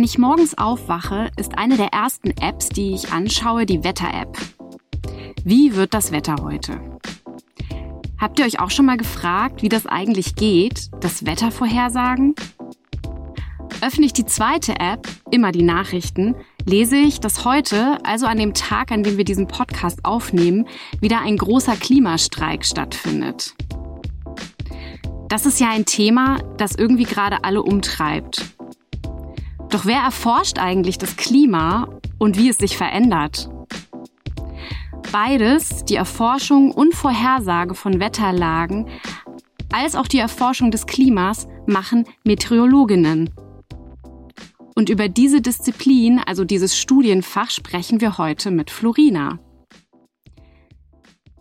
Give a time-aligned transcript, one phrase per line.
[0.00, 4.34] Wenn ich morgens aufwache, ist eine der ersten Apps, die ich anschaue, die Wetter-App.
[5.44, 6.80] Wie wird das Wetter heute?
[8.18, 12.34] Habt ihr euch auch schon mal gefragt, wie das eigentlich geht, das Wetter vorhersagen?
[13.82, 18.54] Öffne ich die zweite App, immer die Nachrichten, lese ich, dass heute, also an dem
[18.54, 20.66] Tag, an dem wir diesen Podcast aufnehmen,
[21.02, 23.54] wieder ein großer Klimastreik stattfindet.
[25.28, 28.46] Das ist ja ein Thema, das irgendwie gerade alle umtreibt.
[29.70, 31.88] Doch wer erforscht eigentlich das Klima
[32.18, 33.48] und wie es sich verändert?
[35.12, 38.88] Beides, die Erforschung und Vorhersage von Wetterlagen,
[39.72, 43.30] als auch die Erforschung des Klimas, machen Meteorologinnen.
[44.74, 49.38] Und über diese Disziplin, also dieses Studienfach, sprechen wir heute mit Florina.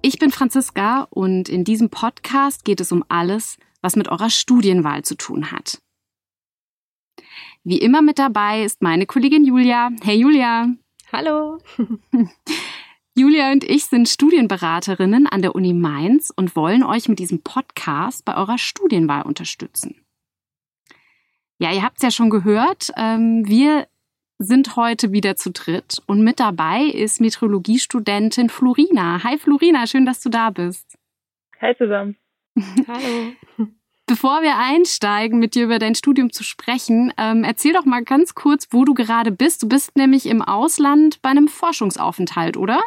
[0.02, 5.04] Ich bin Franziska und in diesem Podcast geht es um alles, was mit eurer Studienwahl
[5.04, 5.80] zu tun hat.
[7.70, 9.92] Wie immer mit dabei ist meine Kollegin Julia.
[10.02, 10.74] Hey Julia.
[11.12, 11.60] Hallo.
[13.16, 18.26] Julia und ich sind Studienberaterinnen an der Uni Mainz und wollen euch mit diesem Podcast
[18.26, 20.04] bei eurer Studienwahl unterstützen.
[21.60, 22.90] Ja, ihr habt es ja schon gehört.
[22.98, 23.88] Ähm, wir
[24.40, 29.24] sind heute wieder zu dritt und mit dabei ist Meteorologiestudentin Florina.
[29.24, 30.98] Hi Florina, schön, dass du da bist.
[31.62, 32.18] Hi zusammen.
[32.88, 33.34] Hallo.
[34.10, 38.34] Bevor wir einsteigen, mit dir über dein Studium zu sprechen, ähm, erzähl doch mal ganz
[38.34, 39.62] kurz, wo du gerade bist.
[39.62, 42.80] Du bist nämlich im Ausland bei einem Forschungsaufenthalt, oder?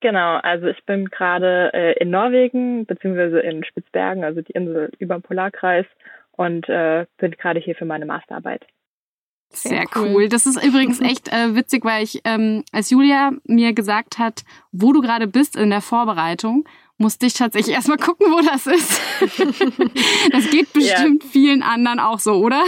[0.00, 5.14] Genau, also ich bin gerade äh, in Norwegen, beziehungsweise in Spitzbergen, also die Insel über
[5.14, 5.86] dem Polarkreis
[6.32, 8.66] und äh, bin gerade hier für meine Masterarbeit.
[9.48, 10.10] Sehr, Sehr cool.
[10.12, 10.28] cool.
[10.28, 14.92] Das ist übrigens echt äh, witzig, weil ich, ähm, als Julia mir gesagt hat, wo
[14.92, 16.68] du gerade bist in der Vorbereitung,
[17.02, 19.02] musste ich tatsächlich erstmal gucken, wo das ist.
[20.32, 21.30] das geht bestimmt ja.
[21.30, 22.62] vielen anderen auch so, oder?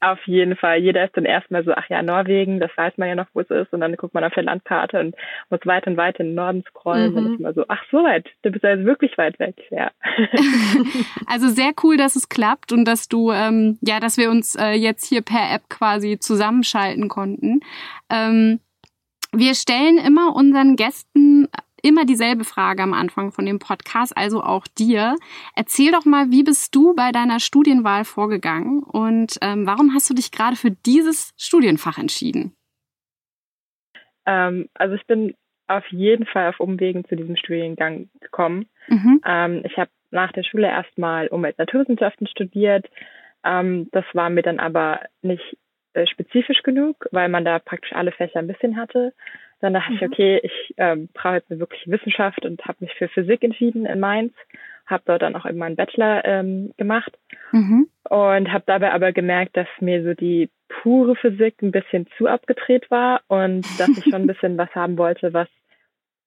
[0.00, 0.78] Auf jeden Fall.
[0.78, 3.50] Jeder ist dann erstmal so, ach ja, Norwegen, das weiß man ja noch, wo es
[3.50, 3.72] ist.
[3.72, 5.14] Und dann guckt man auf der Landkarte und
[5.50, 7.12] muss weit und weit in den Norden scrollen.
[7.12, 7.16] Mhm.
[7.16, 9.56] Und dann ist man so, ach so weit, du bist also wirklich weit weg.
[9.70, 9.90] Ja.
[11.26, 14.72] also sehr cool, dass es klappt und dass du, ähm, ja, dass wir uns äh,
[14.72, 17.60] jetzt hier per App quasi zusammenschalten konnten.
[18.08, 18.60] Ähm,
[19.32, 21.48] wir stellen immer unseren Gästen
[21.82, 25.16] immer dieselbe Frage am Anfang von dem Podcast, also auch dir.
[25.54, 30.14] Erzähl doch mal, wie bist du bei deiner Studienwahl vorgegangen und ähm, warum hast du
[30.14, 32.54] dich gerade für dieses Studienfach entschieden?
[34.26, 35.34] Ähm, also ich bin
[35.66, 38.68] auf jeden Fall auf Umwegen zu diesem Studiengang gekommen.
[38.88, 39.20] Mhm.
[39.24, 42.86] Ähm, ich habe nach der Schule erstmal Umwelt-Naturwissenschaften studiert.
[43.44, 45.56] Ähm, das war mir dann aber nicht
[45.92, 49.12] äh, spezifisch genug, weil man da praktisch alle Fächer ein bisschen hatte.
[49.60, 49.96] Dann dachte mhm.
[49.96, 53.86] ich, okay, ich ähm, brauche jetzt eine wirklich Wissenschaft und habe mich für Physik entschieden
[53.86, 54.32] in Mainz.
[54.86, 57.16] Habe dort dann auch eben meinen Bachelor ähm, gemacht
[57.52, 57.88] mhm.
[58.08, 62.90] und habe dabei aber gemerkt, dass mir so die pure Physik ein bisschen zu abgedreht
[62.90, 65.48] war und dass ich schon ein bisschen was haben wollte, was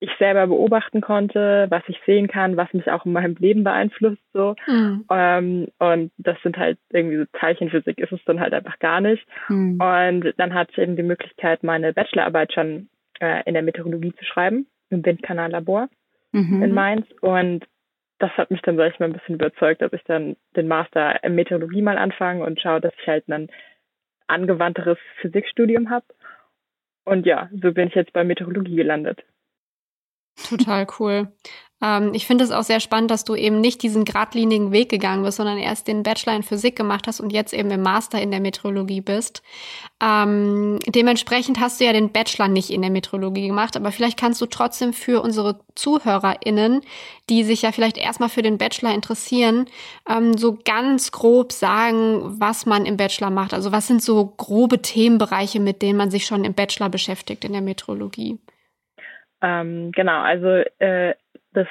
[0.00, 4.22] ich selber beobachten konnte, was ich sehen kann, was mich auch in meinem Leben beeinflusst
[4.32, 4.54] so.
[4.66, 5.04] Mhm.
[5.10, 9.26] Ähm, und das sind halt irgendwie so Teilchenphysik ist es dann halt einfach gar nicht.
[9.48, 9.80] Mhm.
[9.80, 12.88] Und dann hatte ich eben die Möglichkeit, meine Bachelorarbeit schon
[13.24, 15.88] äh, in der Meteorologie zu schreiben, im Windkanallabor
[16.32, 16.62] mhm.
[16.62, 17.06] in Mainz.
[17.20, 17.64] Und
[18.18, 21.22] das hat mich dann, sag ich mal, ein bisschen überzeugt, dass ich dann den Master
[21.24, 23.50] in Meteorologie mal anfange und schaue, dass ich halt ein
[24.26, 26.06] angewandteres Physikstudium habe.
[27.04, 29.24] Und ja, so bin ich jetzt bei Meteorologie gelandet.
[30.48, 31.28] Total cool.
[31.82, 35.24] Ähm, ich finde es auch sehr spannend, dass du eben nicht diesen geradlinigen Weg gegangen
[35.24, 38.30] bist, sondern erst den Bachelor in Physik gemacht hast und jetzt eben im Master in
[38.30, 39.42] der Meteorologie bist.
[40.02, 44.40] Ähm, dementsprechend hast du ja den Bachelor nicht in der Meteorologie gemacht, aber vielleicht kannst
[44.40, 46.82] du trotzdem für unsere ZuhörerInnen,
[47.28, 49.66] die sich ja vielleicht erstmal für den Bachelor interessieren,
[50.08, 53.54] ähm, so ganz grob sagen, was man im Bachelor macht.
[53.54, 57.52] Also was sind so grobe Themenbereiche, mit denen man sich schon im Bachelor beschäftigt in
[57.52, 58.38] der Meteorologie?
[59.42, 61.14] Ähm, genau, also äh,
[61.54, 61.68] das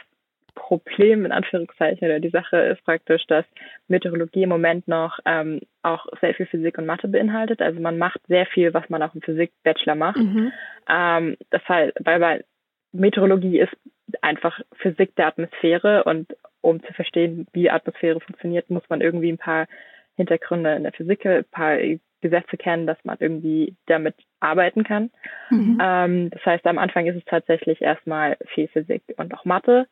[0.55, 3.45] Problem in Anführungszeichen oder die Sache ist praktisch, dass
[3.87, 7.61] Meteorologie im Moment noch ähm, auch sehr viel Physik und Mathe beinhaltet.
[7.61, 10.17] Also man macht sehr viel, was man auch im Physik-Bachelor macht.
[10.17, 10.51] Mhm.
[10.87, 12.45] Ähm, das heißt, weil, weil
[12.91, 13.75] Meteorologie ist
[14.21, 19.37] einfach Physik der Atmosphäre und um zu verstehen, wie Atmosphäre funktioniert, muss man irgendwie ein
[19.37, 19.67] paar
[20.15, 21.79] Hintergründe in der Physik, ein paar
[22.23, 25.11] Gesetze kennen, dass man irgendwie damit arbeiten kann.
[25.51, 25.77] Mhm.
[25.79, 29.87] Ähm, das heißt, am Anfang ist es tatsächlich erstmal viel Physik und auch Mathe.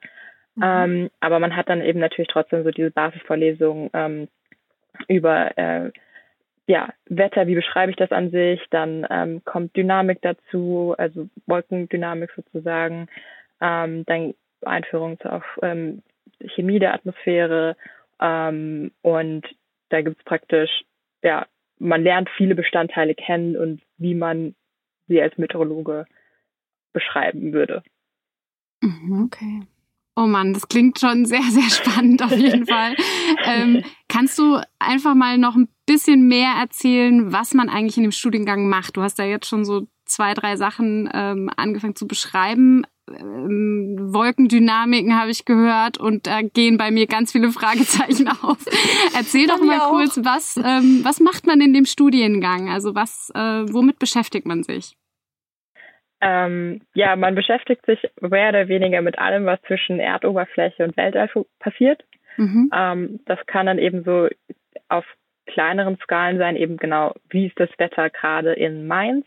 [0.55, 0.63] Mhm.
[0.63, 4.27] Ähm, aber man hat dann eben natürlich trotzdem so diese Basisvorlesungen ähm,
[5.07, 5.91] über äh,
[6.67, 8.61] ja, Wetter, wie beschreibe ich das an sich?
[8.69, 13.07] Dann ähm, kommt Dynamik dazu, also Wolkendynamik sozusagen.
[13.59, 14.33] Ähm, dann
[14.63, 16.01] Einführung zur ähm,
[16.55, 17.75] Chemie der Atmosphäre.
[18.21, 19.45] Ähm, und
[19.89, 20.69] da gibt es praktisch
[21.23, 21.45] ja
[21.81, 24.55] man lernt viele Bestandteile kennen und wie man
[25.07, 26.05] sie als Meteorologe
[26.93, 27.83] beschreiben würde.
[28.81, 29.61] Mhm, okay.
[30.15, 32.95] Oh Mann, das klingt schon sehr, sehr spannend auf jeden Fall.
[33.45, 38.11] Ähm, kannst du einfach mal noch ein bisschen mehr erzählen, was man eigentlich in dem
[38.11, 38.97] Studiengang macht?
[38.97, 42.85] Du hast ja jetzt schon so zwei, drei Sachen ähm, angefangen zu beschreiben.
[43.19, 48.57] Ähm, Wolkendynamiken habe ich gehört und da gehen bei mir ganz viele Fragezeichen auf.
[49.15, 52.69] Erzähl doch mal kurz, was, ähm, was macht man in dem Studiengang?
[52.69, 54.95] Also was, äh, womit beschäftigt man sich?
[56.21, 61.29] Ähm, ja, man beschäftigt sich mehr oder weniger mit allem, was zwischen Erdoberfläche und Weltall
[61.59, 62.03] passiert.
[62.37, 62.69] Mhm.
[62.73, 64.27] Ähm, das kann dann eben so
[64.87, 65.05] auf
[65.47, 69.25] kleineren Skalen sein, eben genau, wie ist das Wetter gerade in Mainz?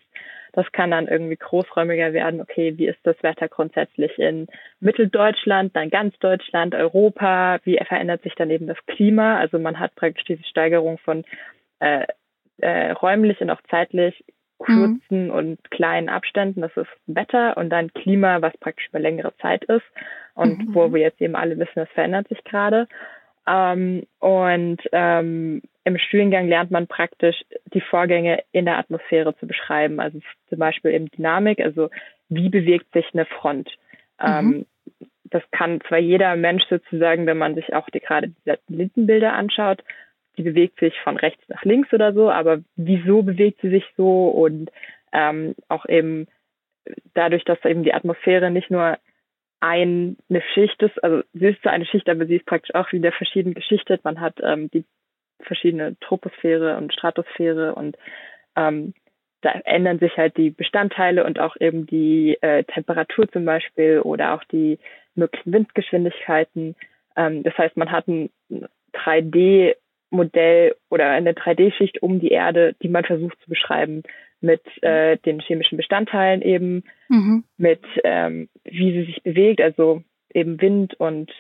[0.55, 2.41] Das kann dann irgendwie großräumiger werden.
[2.41, 4.47] Okay, wie ist das Wetter grundsätzlich in
[4.79, 7.59] Mitteldeutschland, dann ganz Deutschland, Europa?
[7.65, 9.39] Wie verändert sich dann eben das Klima?
[9.39, 11.25] Also man hat praktisch diese Steigerung von
[11.81, 12.07] äh,
[12.59, 14.25] äh, räumlich und auch zeitlich
[14.59, 15.31] kurzen mhm.
[15.31, 16.61] und kleinen Abständen.
[16.61, 19.85] Das ist Wetter und dann Klima, was praktisch über längere Zeit ist
[20.35, 20.75] und mhm.
[20.75, 22.87] wo wir jetzt eben alle wissen, das verändert sich gerade.
[23.47, 27.37] Ähm, und ähm, im Studiengang lernt man praktisch
[27.75, 30.01] die Vorgänge in der Atmosphäre zu beschreiben.
[30.01, 31.91] Also zum Beispiel eben Dynamik, also
[32.29, 33.69] wie bewegt sich eine Front.
[34.21, 34.27] Mhm.
[34.27, 34.67] Ähm,
[35.25, 39.83] das kann zwar jeder Mensch sozusagen, wenn man sich auch die, gerade die Satellitenbilder anschaut,
[40.37, 44.29] die bewegt sich von rechts nach links oder so, aber wieso bewegt sie sich so
[44.29, 44.71] und
[45.13, 46.27] ähm, auch eben
[47.15, 48.99] dadurch, dass eben die Atmosphäre nicht nur
[49.65, 50.17] eine
[50.53, 53.55] Schicht ist, also sie ist zwar eine Schicht, aber sie ist praktisch auch wieder verschieden
[53.55, 54.05] geschichtet.
[54.05, 54.85] Man hat ähm, die
[55.41, 57.97] verschiedene Troposphäre und Stratosphäre und
[58.57, 58.93] ähm,
[59.41, 64.35] da ändern sich halt die Bestandteile und auch eben die äh, Temperatur zum Beispiel oder
[64.35, 64.79] auch die
[65.15, 66.77] möglichen Windgeschwindigkeiten.
[67.17, 68.31] Ähm, das heißt, man hat ein
[68.95, 69.77] 3D
[70.11, 74.03] Modell oder eine 3D-Schicht um die Erde, die man versucht zu beschreiben
[74.45, 77.45] mit äh, den chemischen Bestandteilen eben, mhm.
[77.57, 80.03] mit ähm, wie sie sich bewegt, also
[80.33, 81.31] eben Wind und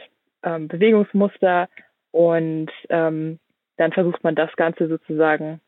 [0.42, 1.68] ähm, Bewegungsmuster
[2.10, 3.38] und ähm,
[3.76, 5.60] dann versucht man das Ganze sozusagen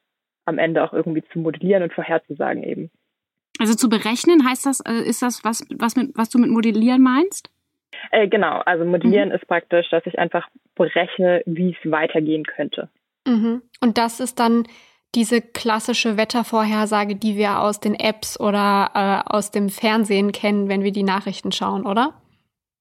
[0.44, 2.90] am Ende auch irgendwie zu modellieren und vorherzusagen eben.
[3.58, 7.02] Also zu berechnen heißt das, äh, ist das was, was, mit, was du mit modellieren
[7.02, 7.50] meinst?
[8.12, 9.34] Äh, genau, also modellieren mhm.
[9.34, 12.88] ist praktisch, dass ich einfach berechne, wie es weitergehen könnte.
[13.26, 13.62] Mhm.
[13.80, 14.64] Und das ist dann
[15.14, 20.82] diese klassische Wettervorhersage, die wir aus den Apps oder äh, aus dem Fernsehen kennen, wenn
[20.82, 22.14] wir die Nachrichten schauen, oder?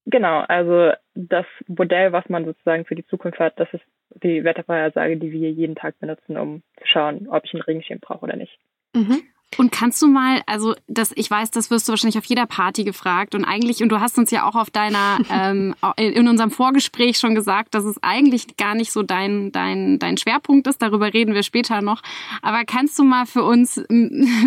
[0.06, 3.83] Genau, also das Modell, was man sozusagen für die Zukunft hat, das ist
[4.24, 8.24] die Wettervorhersage, die wir jeden Tag benutzen, um zu schauen, ob ich einen Regenschirm brauche
[8.24, 8.57] oder nicht.
[8.94, 9.24] Mhm.
[9.57, 12.84] Und kannst du mal, also das, ich weiß, das wirst du wahrscheinlich auf jeder Party
[12.84, 13.36] gefragt.
[13.36, 17.36] Und eigentlich, und du hast uns ja auch auf deiner, ähm, in unserem Vorgespräch schon
[17.36, 21.44] gesagt, dass es eigentlich gar nicht so dein, dein, dein Schwerpunkt ist, darüber reden wir
[21.44, 22.02] später noch.
[22.42, 23.74] Aber kannst du mal für uns,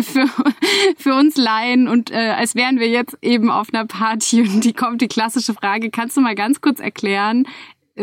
[0.03, 0.29] für,
[0.97, 4.41] für uns Laien und äh, als wären wir jetzt eben auf einer Party.
[4.41, 7.45] Und die kommt die klassische Frage, kannst du mal ganz kurz erklären,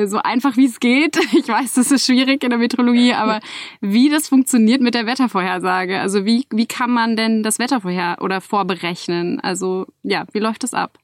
[0.05, 1.17] so einfach wie es geht.
[1.37, 3.41] Ich weiß, das ist schwierig in der Meteorologie, aber
[3.81, 6.01] wie das funktioniert mit der Wettervorhersage.
[6.01, 9.41] Also wie, wie kann man denn das Wetter vorher oder vorberechnen?
[9.43, 10.99] Also ja, wie läuft das ab?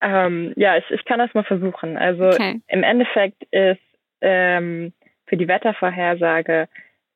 [0.00, 1.96] Ähm, ja, ich, ich kann das mal versuchen.
[1.96, 2.60] Also okay.
[2.66, 3.80] im Endeffekt ist
[4.20, 4.92] ähm,
[5.26, 6.68] für die Wettervorhersage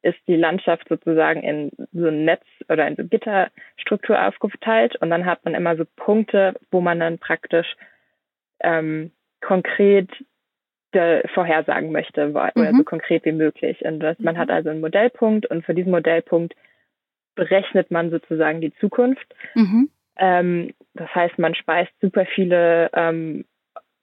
[0.02, 5.26] ist die Landschaft sozusagen in so ein Netz oder in so Gitterstruktur aufgeteilt und dann
[5.26, 7.66] hat man immer so Punkte, wo man dann praktisch
[8.61, 10.09] ähm, konkret
[11.35, 12.79] vorhersagen möchte oder mhm.
[12.79, 13.85] so konkret wie möglich.
[13.85, 14.55] Und das, man hat mhm.
[14.55, 16.55] also einen Modellpunkt und für diesen Modellpunkt
[17.35, 19.26] berechnet man sozusagen die Zukunft.
[19.55, 19.91] Mhm.
[20.19, 23.45] Ähm, das heißt, man speist super viele ähm,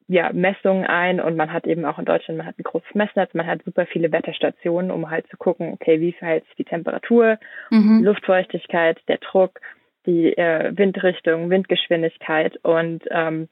[0.07, 3.33] ja, Messungen ein und man hat eben auch in Deutschland, man hat ein großes Messnetz,
[3.33, 7.39] man hat super viele Wetterstationen, um halt zu gucken, okay, wie verhält sich die Temperatur,
[7.71, 7.99] mhm.
[7.99, 9.59] die Luftfeuchtigkeit, der Druck,
[10.05, 13.47] die äh, Windrichtung, Windgeschwindigkeit und ähm,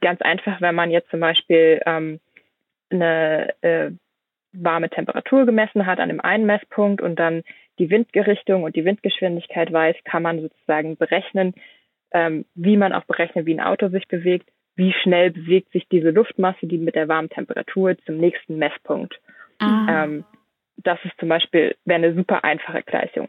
[0.00, 2.20] ganz einfach, wenn man jetzt zum Beispiel ähm,
[2.92, 3.90] eine äh,
[4.52, 7.42] warme Temperatur gemessen hat an dem einen Messpunkt und dann
[7.78, 11.54] die Windgerichtung und die Windgeschwindigkeit weiß, kann man sozusagen berechnen,
[12.12, 16.10] ähm, wie man auch berechnet, wie ein Auto sich bewegt, wie schnell bewegt sich diese
[16.10, 19.18] Luftmasse, die mit der warmen Temperatur zum nächsten Messpunkt.
[19.58, 20.04] Ah.
[20.04, 20.24] Ähm,
[20.76, 23.28] das ist zum Beispiel, wäre eine super einfache Gleichung.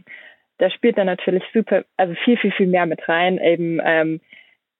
[0.57, 4.21] Da spielt dann natürlich super, also viel, viel, viel mehr mit rein, eben ähm,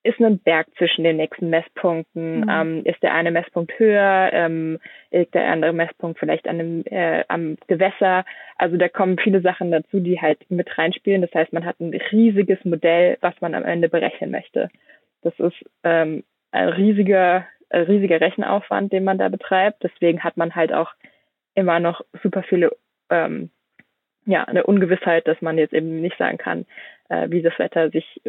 [0.04, 2.42] ist ein Berg zwischen den nächsten Messpunkten?
[2.42, 2.50] Mhm.
[2.50, 4.30] Ähm, ist der eine Messpunkt höher?
[4.34, 4.80] Ähm,
[5.12, 8.26] ist der andere Messpunkt vielleicht an dem, äh, am Gewässer?
[8.58, 11.22] Also da kommen viele Sachen dazu, die halt mit reinspielen.
[11.22, 14.70] Das heißt, man hat ein riesiges Modell, was man am Ende berechnen möchte.
[15.22, 19.84] Das ist ähm, ein riesiger, ein riesiger Rechenaufwand, den man da betreibt.
[19.84, 20.92] Deswegen hat man halt auch
[21.56, 22.72] immer noch super viele
[23.10, 23.52] ähm,
[24.26, 26.66] ja, eine Ungewissheit, dass man jetzt eben nicht sagen kann,
[27.10, 28.22] äh, wie das Wetter sich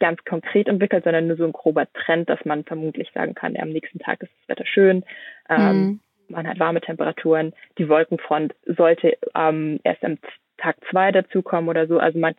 [0.00, 3.62] ganz konkret entwickelt, sondern nur so ein grober Trend, dass man vermutlich sagen kann, ja,
[3.62, 5.04] am nächsten Tag ist das Wetter schön,
[5.48, 6.00] ähm, mhm.
[6.28, 10.18] man hat warme Temperaturen, die Wolkenfront sollte ähm, erst am
[10.56, 11.98] Tag zwei dazukommen oder so.
[11.98, 12.34] Also man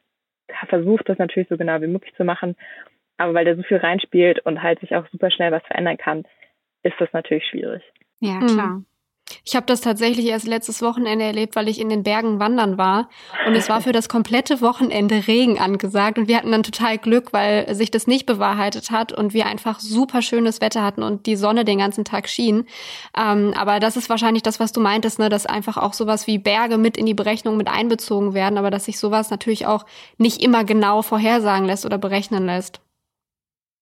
[0.68, 2.56] versucht das natürlich so genau wie möglich zu machen,
[3.18, 6.26] aber weil da so viel reinspielt und halt sich auch super schnell was verändern kann,
[6.84, 7.84] ist das natürlich schwierig.
[8.20, 8.68] Ja, klar.
[8.68, 8.86] Mhm.
[9.46, 13.10] Ich habe das tatsächlich erst letztes Wochenende erlebt, weil ich in den Bergen wandern war.
[13.46, 16.18] Und es war für das komplette Wochenende Regen angesagt.
[16.18, 19.80] Und wir hatten dann total Glück, weil sich das nicht bewahrheitet hat und wir einfach
[19.80, 22.66] super schönes Wetter hatten und die Sonne den ganzen Tag schien.
[23.18, 26.38] Ähm, aber das ist wahrscheinlich das, was du meintest, ne, dass einfach auch sowas wie
[26.38, 29.86] Berge mit in die Berechnung mit einbezogen werden, aber dass sich sowas natürlich auch
[30.18, 32.82] nicht immer genau vorhersagen lässt oder berechnen lässt.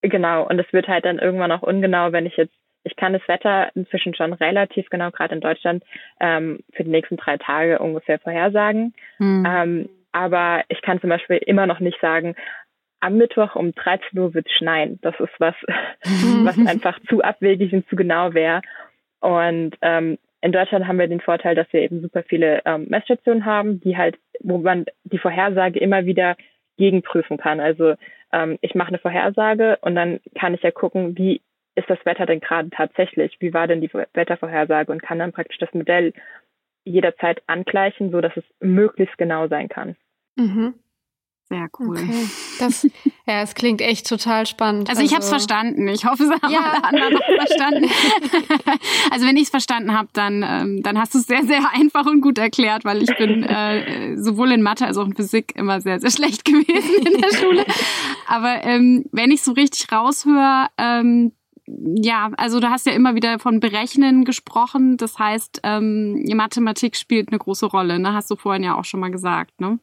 [0.02, 2.56] Genau, und es wird halt dann irgendwann auch ungenau, wenn ich jetzt
[2.90, 5.84] ich kann das Wetter inzwischen schon relativ genau, gerade in Deutschland,
[6.20, 8.94] ähm, für die nächsten drei Tage ungefähr vorhersagen.
[9.20, 9.48] Mhm.
[9.48, 12.36] Ähm, aber ich kann zum Beispiel immer noch nicht sagen,
[13.00, 15.00] am Mittwoch um 13 Uhr wird es schneien.
[15.02, 15.56] Das ist was,
[16.44, 18.62] was einfach zu abwegig und zu genau wäre.
[19.22, 23.46] Und ähm, in Deutschland haben wir den Vorteil, dass wir eben super viele ähm, Messstationen
[23.46, 26.36] haben, die halt, wo man die Vorhersage immer wieder
[26.78, 27.60] gegenprüfen kann.
[27.60, 27.96] Also
[28.32, 31.42] ähm, ich mache eine Vorhersage und dann kann ich ja gucken, wie
[31.76, 33.38] ist das Wetter denn gerade tatsächlich?
[33.40, 34.92] Wie war denn die Wettervorhersage?
[34.92, 36.14] Und kann dann praktisch das Modell
[36.84, 39.96] jederzeit angleichen, so dass es möglichst genau sein kann.
[40.36, 40.76] Mhm.
[41.50, 41.98] Sehr cool.
[41.98, 42.28] Okay.
[42.60, 42.86] Das,
[43.26, 44.90] ja, es klingt echt total spannend.
[44.90, 45.88] Also, also ich habe es verstanden.
[45.88, 46.74] Ich hoffe, es haben ja.
[46.74, 47.90] alle anderen auch verstanden.
[49.12, 52.06] also wenn ich es verstanden habe, dann, ähm, dann hast du es sehr, sehr einfach
[52.06, 55.80] und gut erklärt, weil ich bin äh, sowohl in Mathe als auch in Physik immer
[55.80, 57.66] sehr, sehr schlecht gewesen in der Schule.
[58.28, 61.32] Aber ähm, wenn ich so richtig raushöre, ähm,
[61.96, 64.98] ja, also du hast ja immer wieder von Berechnen gesprochen.
[64.98, 68.14] Das heißt, ähm, Mathematik spielt eine große Rolle, ne?
[68.14, 69.80] Hast du vorhin ja auch schon mal gesagt, ne?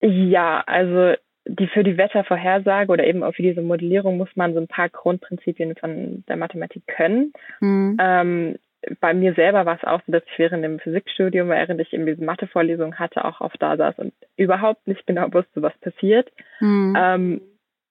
[0.00, 1.14] Ja, also
[1.46, 4.88] die für die Wettervorhersage oder eben auch für diese Modellierung muss man so ein paar
[4.88, 7.32] Grundprinzipien von der Mathematik können.
[7.60, 7.96] Mhm.
[8.00, 8.56] Ähm,
[9.00, 12.06] bei mir selber war es auch so, dass ich während dem Physikstudium, während ich eben
[12.06, 16.30] diese Mathevorlesung hatte, auch oft da saß und überhaupt nicht genau wusste, was passiert.
[16.60, 16.96] Mhm.
[16.98, 17.40] Ähm,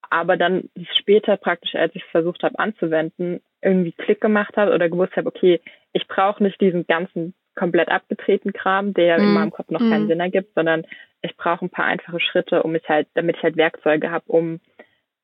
[0.09, 4.89] aber dann später praktisch, als ich es versucht habe anzuwenden, irgendwie Klick gemacht hat oder
[4.89, 5.61] gewusst habe, okay,
[5.93, 9.21] ich brauche nicht diesen ganzen komplett abgetretenen Kram, der mm.
[9.21, 9.89] in meinem Kopf noch mm.
[9.89, 10.07] keinen mhm.
[10.07, 10.85] Sinn ergibt, sondern
[11.21, 14.61] ich brauche ein paar einfache Schritte, um mich halt, damit ich halt Werkzeuge habe, um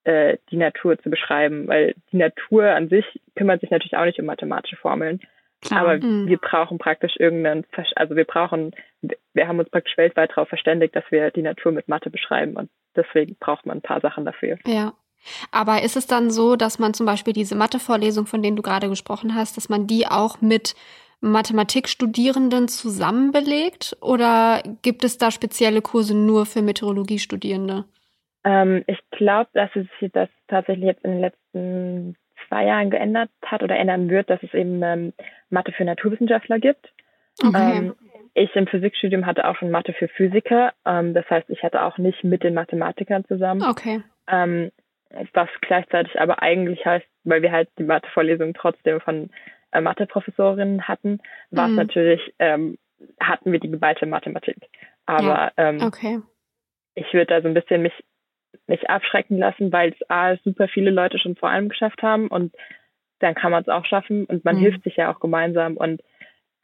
[0.04, 4.20] äh, die Natur zu beschreiben, weil die Natur an sich kümmert sich natürlich auch nicht
[4.20, 5.22] um mathematische Formeln,
[5.62, 5.82] Klar.
[5.82, 6.28] aber mm.
[6.28, 7.66] wir brauchen praktisch irgendeinen,
[7.96, 8.76] also wir brauchen,
[9.34, 12.70] wir haben uns praktisch weltweit darauf verständigt, dass wir die Natur mit Mathe beschreiben und
[12.96, 14.58] deswegen braucht man ein paar Sachen dafür.
[14.66, 14.94] Ja.
[15.52, 18.90] Aber ist es dann so, dass man zum Beispiel diese Mathe-Vorlesung, von denen du gerade
[18.90, 20.76] gesprochen hast, dass man die auch mit
[21.22, 23.98] Mathematikstudierenden zusammen belegt?
[24.02, 27.86] Oder gibt es da spezielle Kurse nur für Meteorologiestudierende?
[28.44, 32.16] Ähm, ich glaube, dass es sich das tatsächlich jetzt in den letzten
[32.48, 35.14] zwei Jahren geändert hat oder ändern wird, dass es eben ähm,
[35.50, 36.94] Mathe für Naturwissenschaftler gibt.
[37.44, 37.78] Okay.
[37.78, 37.96] Ähm,
[38.36, 40.74] ich im Physikstudium hatte auch schon Mathe für Physiker.
[40.86, 43.64] Ähm, das heißt, ich hatte auch nicht mit den Mathematikern zusammen.
[43.64, 44.04] Okay.
[44.28, 44.72] Ähm,
[45.34, 49.30] was gleichzeitig aber eigentlich heißt, weil wir halt die Mathevorlesung trotzdem von
[49.72, 51.78] äh, Matheprofessorinnen hatten, war es mhm.
[51.78, 52.78] natürlich, ähm,
[53.22, 54.58] hatten wir die geballte Mathematik.
[55.06, 55.52] Aber ja.
[55.56, 56.20] ähm, okay.
[56.96, 57.94] ich würde da so ein bisschen mich
[58.68, 62.54] nicht abschrecken lassen, weil es A, super viele Leute schon vor allem geschafft haben und
[63.20, 64.62] dann kann man es auch schaffen und man mhm.
[64.62, 66.02] hilft sich ja auch gemeinsam und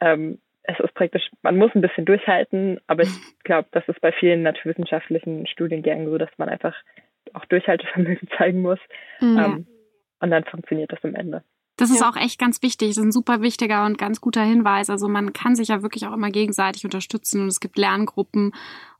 [0.00, 3.10] ähm, es ist praktisch, man muss ein bisschen durchhalten, aber ich
[3.44, 6.74] glaube, das ist bei vielen naturwissenschaftlichen Studiengängen so, dass man einfach
[7.34, 8.78] auch Durchhaltevermögen zeigen muss.
[9.20, 9.38] Mhm.
[9.38, 9.66] Ähm,
[10.20, 11.42] und dann funktioniert das am Ende.
[11.76, 12.08] Das ist ja.
[12.08, 12.88] auch echt ganz wichtig.
[12.88, 14.90] Das ist ein super wichtiger und ganz guter Hinweis.
[14.90, 18.52] Also man kann sich ja wirklich auch immer gegenseitig unterstützen und es gibt Lerngruppen.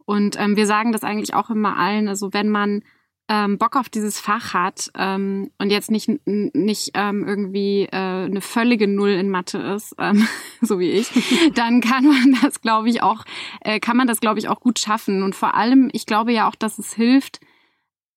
[0.04, 2.08] Und ähm, wir sagen das eigentlich auch immer allen.
[2.08, 2.82] Also wenn man
[3.28, 8.40] ähm, Bock auf dieses Fach hat ähm, und jetzt nicht, nicht ähm, irgendwie äh, eine
[8.40, 10.26] völlige Null in Mathe ist, ähm,
[10.60, 11.10] so wie ich,
[11.54, 13.24] dann kann man das, glaube ich, auch,
[13.60, 15.22] äh, kann man das, glaube ich, auch gut schaffen.
[15.22, 17.40] Und vor allem, ich glaube ja auch, dass es hilft,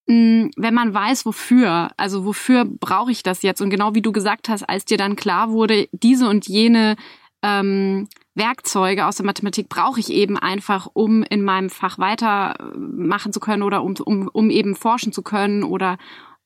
[0.08, 3.62] mh, wenn man weiß, wofür, also wofür brauche ich das jetzt?
[3.62, 6.96] Und genau wie du gesagt hast, als dir dann klar wurde, diese und jene
[7.42, 13.40] ähm, Werkzeuge aus der Mathematik brauche ich eben einfach, um in meinem Fach weitermachen zu
[13.40, 15.98] können oder um, um, um eben forschen zu können oder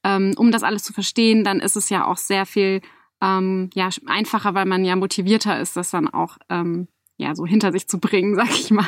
[0.03, 2.81] ähm, um das alles zu verstehen, dann ist es ja auch sehr viel
[3.21, 7.71] ähm, ja, einfacher, weil man ja motivierter ist, das dann auch ähm, ja so hinter
[7.71, 8.85] sich zu bringen, sag ich mal.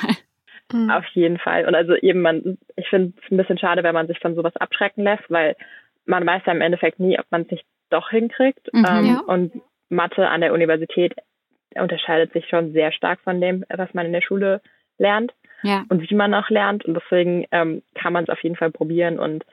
[0.72, 0.90] Mhm.
[0.90, 1.66] Auf jeden Fall.
[1.66, 4.56] Und also eben man, ich finde es ein bisschen schade, wenn man sich von sowas
[4.58, 5.56] abschrecken lässt, weil
[6.06, 8.74] man weiß ja im Endeffekt nie, ob man es nicht doch hinkriegt.
[8.74, 9.20] Mhm, ähm, ja.
[9.20, 11.14] Und Mathe an der Universität
[11.76, 14.62] unterscheidet sich schon sehr stark von dem, was man in der Schule
[14.98, 15.34] lernt.
[15.64, 15.86] ja.
[15.90, 16.86] und wie man auch lernt.
[16.86, 19.20] Und deswegen ähm, kann man es auf jeden Fall probieren.
[19.20, 19.46] Und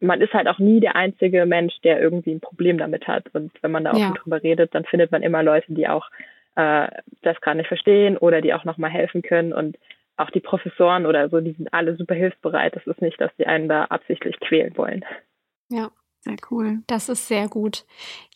[0.00, 3.26] man ist halt auch nie der einzige Mensch, der irgendwie ein Problem damit hat.
[3.32, 4.12] Und wenn man da auch ja.
[4.12, 6.08] drüber redet, dann findet man immer Leute, die auch
[6.56, 6.88] äh,
[7.22, 9.52] das gerade nicht verstehen oder die auch nochmal helfen können.
[9.52, 9.78] Und
[10.16, 12.76] auch die Professoren oder so, die sind alle super hilfsbereit.
[12.76, 15.04] Das ist nicht, dass die einen da absichtlich quälen wollen.
[15.70, 15.90] Ja,
[16.24, 16.82] sehr cool.
[16.86, 17.84] Das ist sehr gut.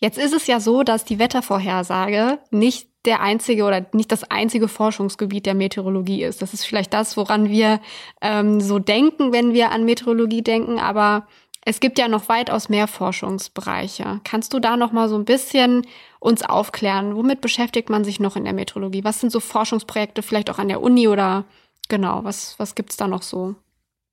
[0.01, 4.69] Jetzt ist es ja so, dass die Wettervorhersage nicht der einzige oder nicht das einzige
[4.69, 6.43] Forschungsgebiet der Meteorologie ist.
[6.43, 7.81] Das ist vielleicht das, woran wir
[8.21, 11.27] ähm, so denken, wenn wir an Meteorologie denken, aber
[11.65, 14.21] es gibt ja noch weitaus mehr Forschungsbereiche.
[14.25, 15.87] Kannst du da noch mal so ein bisschen
[16.21, 17.15] uns aufklären?
[17.17, 19.05] Womit beschäftigt man sich noch in der Meteorologie?
[19.05, 21.45] Was sind so Forschungsprojekte vielleicht auch an der Uni oder
[21.89, 23.55] genau, was, was gibt's da noch so?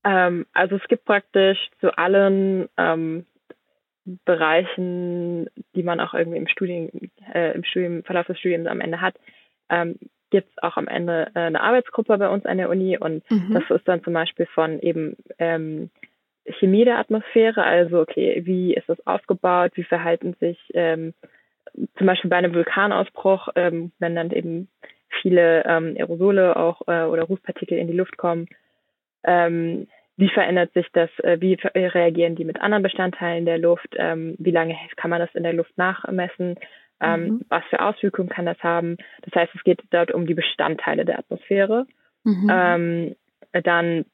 [0.03, 3.25] Ähm, also es gibt praktisch zu allen ähm,
[4.05, 9.01] Bereichen, die man auch irgendwie im Studien, äh, im Studium, Verlauf des Studiums am Ende
[9.01, 9.15] hat,
[9.69, 9.97] ähm,
[10.29, 13.53] gibt es auch am Ende äh, eine Arbeitsgruppe bei uns an der Uni und mhm.
[13.53, 15.89] das ist dann zum Beispiel von eben ähm,
[16.59, 21.13] Chemie der Atmosphäre, also okay, wie ist das aufgebaut, wie verhalten sich ähm,
[21.97, 24.69] zum Beispiel bei einem Vulkanausbruch, ähm, wenn dann eben
[25.21, 28.47] viele ähm, Aerosole auch äh, oder Rußpartikel in die Luft kommen,
[29.23, 34.35] ähm, wie verändert sich das, äh, wie reagieren die mit anderen Bestandteilen der Luft, ähm,
[34.39, 36.55] wie lange kann man das in der Luft nachmessen,
[37.01, 37.41] ähm, mhm.
[37.49, 38.97] was für Auswirkungen kann das haben.
[39.23, 41.85] Das heißt, es geht dort um die Bestandteile der Atmosphäre.
[42.23, 42.49] Mhm.
[42.49, 43.15] Ähm,
[43.63, 44.05] dann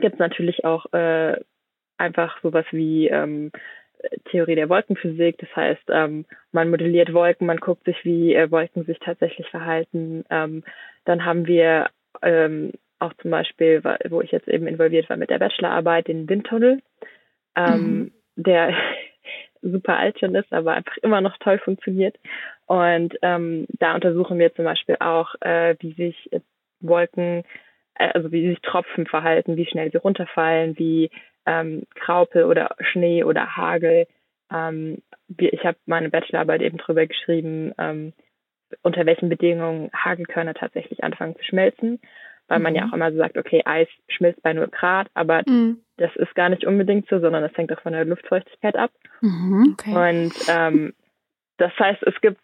[0.00, 1.36] gibt es natürlich auch äh,
[1.98, 3.52] einfach sowas wie ähm,
[4.30, 5.38] Theorie der Wolkenphysik.
[5.38, 10.24] Das heißt, ähm, man modelliert Wolken, man guckt sich, wie äh, Wolken sich tatsächlich verhalten.
[10.28, 11.90] Dann haben wir
[12.98, 16.82] auch zum Beispiel, wo ich jetzt eben involviert war mit der Bachelorarbeit, den Windtunnel,
[17.56, 18.12] ähm, mhm.
[18.36, 18.74] der
[19.62, 22.16] super alt schon ist, aber einfach immer noch toll funktioniert.
[22.66, 26.30] Und ähm, da untersuchen wir zum Beispiel auch, äh, wie sich
[26.80, 27.44] Wolken,
[27.94, 31.10] äh, also wie sich Tropfen verhalten, wie schnell sie runterfallen, wie
[31.46, 34.06] ähm, Graupel oder Schnee oder Hagel.
[34.52, 35.02] Ähm,
[35.36, 38.12] ich habe meine Bachelorarbeit eben drüber geschrieben, ähm,
[38.82, 42.00] unter welchen Bedingungen Hagelkörner tatsächlich anfangen zu schmelzen
[42.48, 42.90] weil man ja mhm.
[42.90, 45.78] auch immer so sagt, okay, Eis schmilzt bei 0 Grad, aber mhm.
[45.98, 48.90] das ist gar nicht unbedingt so, sondern das hängt auch von der Luftfeuchtigkeit ab.
[49.20, 49.94] Mhm, okay.
[49.94, 50.94] Und ähm,
[51.58, 52.40] das heißt, es gibt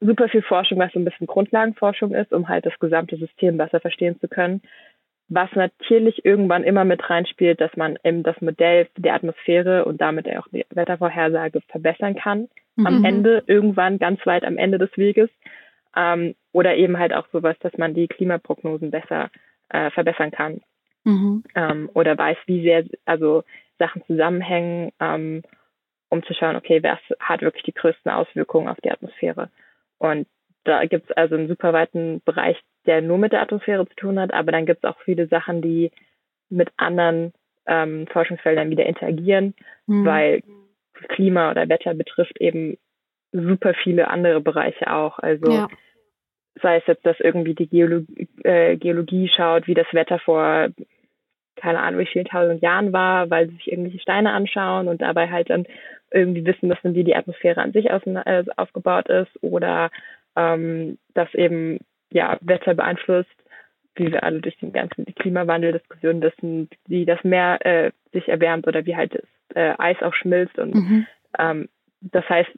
[0.00, 3.80] super viel Forschung, was so ein bisschen Grundlagenforschung ist, um halt das gesamte System besser
[3.80, 4.62] verstehen zu können.
[5.28, 10.28] Was natürlich irgendwann immer mit reinspielt, dass man eben das Modell der Atmosphäre und damit
[10.36, 12.48] auch die Wettervorhersage verbessern kann.
[12.76, 12.86] Mhm.
[12.86, 15.30] Am Ende, irgendwann, ganz weit am Ende des Weges.
[15.96, 19.28] Ähm, oder eben halt auch sowas, dass man die Klimaprognosen besser
[19.70, 20.60] äh, verbessern kann.
[21.02, 21.42] Mhm.
[21.56, 23.42] Ähm, oder weiß, wie sehr also
[23.78, 25.42] Sachen zusammenhängen, ähm,
[26.10, 29.50] um zu schauen, okay, wer hat wirklich die größten Auswirkungen auf die Atmosphäre.
[29.98, 30.28] Und
[30.62, 34.20] da gibt es also einen super weiten Bereich, der nur mit der Atmosphäre zu tun
[34.20, 35.90] hat, aber dann gibt es auch viele Sachen, die
[36.50, 37.32] mit anderen
[37.66, 39.54] ähm, Forschungsfeldern wieder interagieren,
[39.88, 40.04] mhm.
[40.04, 40.42] weil
[41.08, 42.78] Klima oder Wetter betrifft eben
[43.32, 45.18] super viele andere Bereiche auch.
[45.18, 45.68] Also ja
[46.62, 50.68] sei es jetzt, dass irgendwie die Geologie, äh, Geologie schaut, wie das Wetter vor
[51.56, 55.30] keine Ahnung, wie vielen tausend Jahren war, weil sie sich irgendwelche Steine anschauen und dabei
[55.30, 55.66] halt dann
[56.10, 59.90] irgendwie wissen müssen, wie die Atmosphäre an sich aus, äh, aufgebaut ist oder
[60.36, 61.78] ähm, dass eben
[62.10, 63.30] ja Wetter beeinflusst,
[63.96, 68.84] wie wir alle durch den ganzen Klimawandel-Diskussionen wissen, wie das Meer äh, sich erwärmt oder
[68.84, 71.06] wie halt das äh, Eis auch schmilzt und mhm.
[71.38, 71.68] ähm,
[72.00, 72.50] das heißt,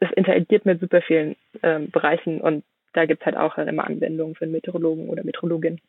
[0.00, 4.34] es interagiert mit super vielen ähm, Bereichen und da gibt es halt auch immer Anwendungen
[4.34, 5.80] für einen Meteorologen oder Meteorologin.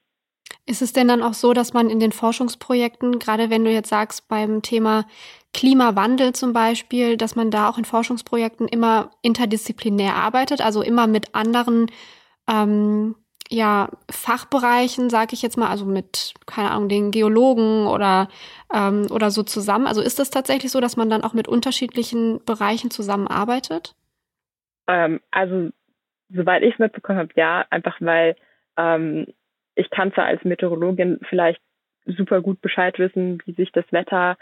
[0.66, 3.90] Ist es denn dann auch so, dass man in den Forschungsprojekten, gerade wenn du jetzt
[3.90, 5.06] sagst, beim Thema
[5.54, 11.34] Klimawandel zum Beispiel, dass man da auch in Forschungsprojekten immer interdisziplinär arbeitet, also immer mit
[11.34, 11.88] anderen
[12.48, 13.16] ähm,
[13.50, 18.30] ja, Fachbereichen, sage ich jetzt mal, also mit, keine Ahnung, den Geologen oder,
[18.74, 19.88] ähm, oder so zusammen?
[19.88, 23.94] Also ist es tatsächlich so, dass man dann auch mit unterschiedlichen Bereichen zusammenarbeitet?
[24.88, 25.72] Ähm, also
[26.34, 28.36] soweit ich es mitbekommen habe, ja, einfach weil
[28.78, 29.28] ähm,
[29.76, 31.62] ich kann zwar als Meteorologin vielleicht
[32.06, 34.38] super gut Bescheid wissen, wie sich das Wetter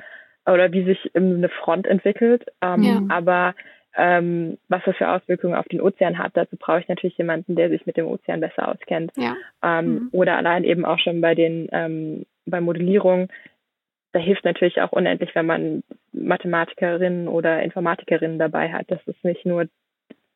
[0.45, 3.01] oder wie sich eine Front entwickelt, ähm, ja.
[3.09, 3.55] aber
[3.95, 7.69] ähm, was das für Auswirkungen auf den Ozean hat, dazu brauche ich natürlich jemanden, der
[7.69, 9.11] sich mit dem Ozean besser auskennt.
[9.17, 9.35] Ja.
[9.63, 10.09] Ähm, mhm.
[10.11, 13.29] Oder allein eben auch schon bei den ähm, bei Modellierung,
[14.11, 18.85] da hilft natürlich auch unendlich, wenn man Mathematikerinnen oder Informatikerinnen dabei hat.
[18.89, 19.67] Das ist nicht nur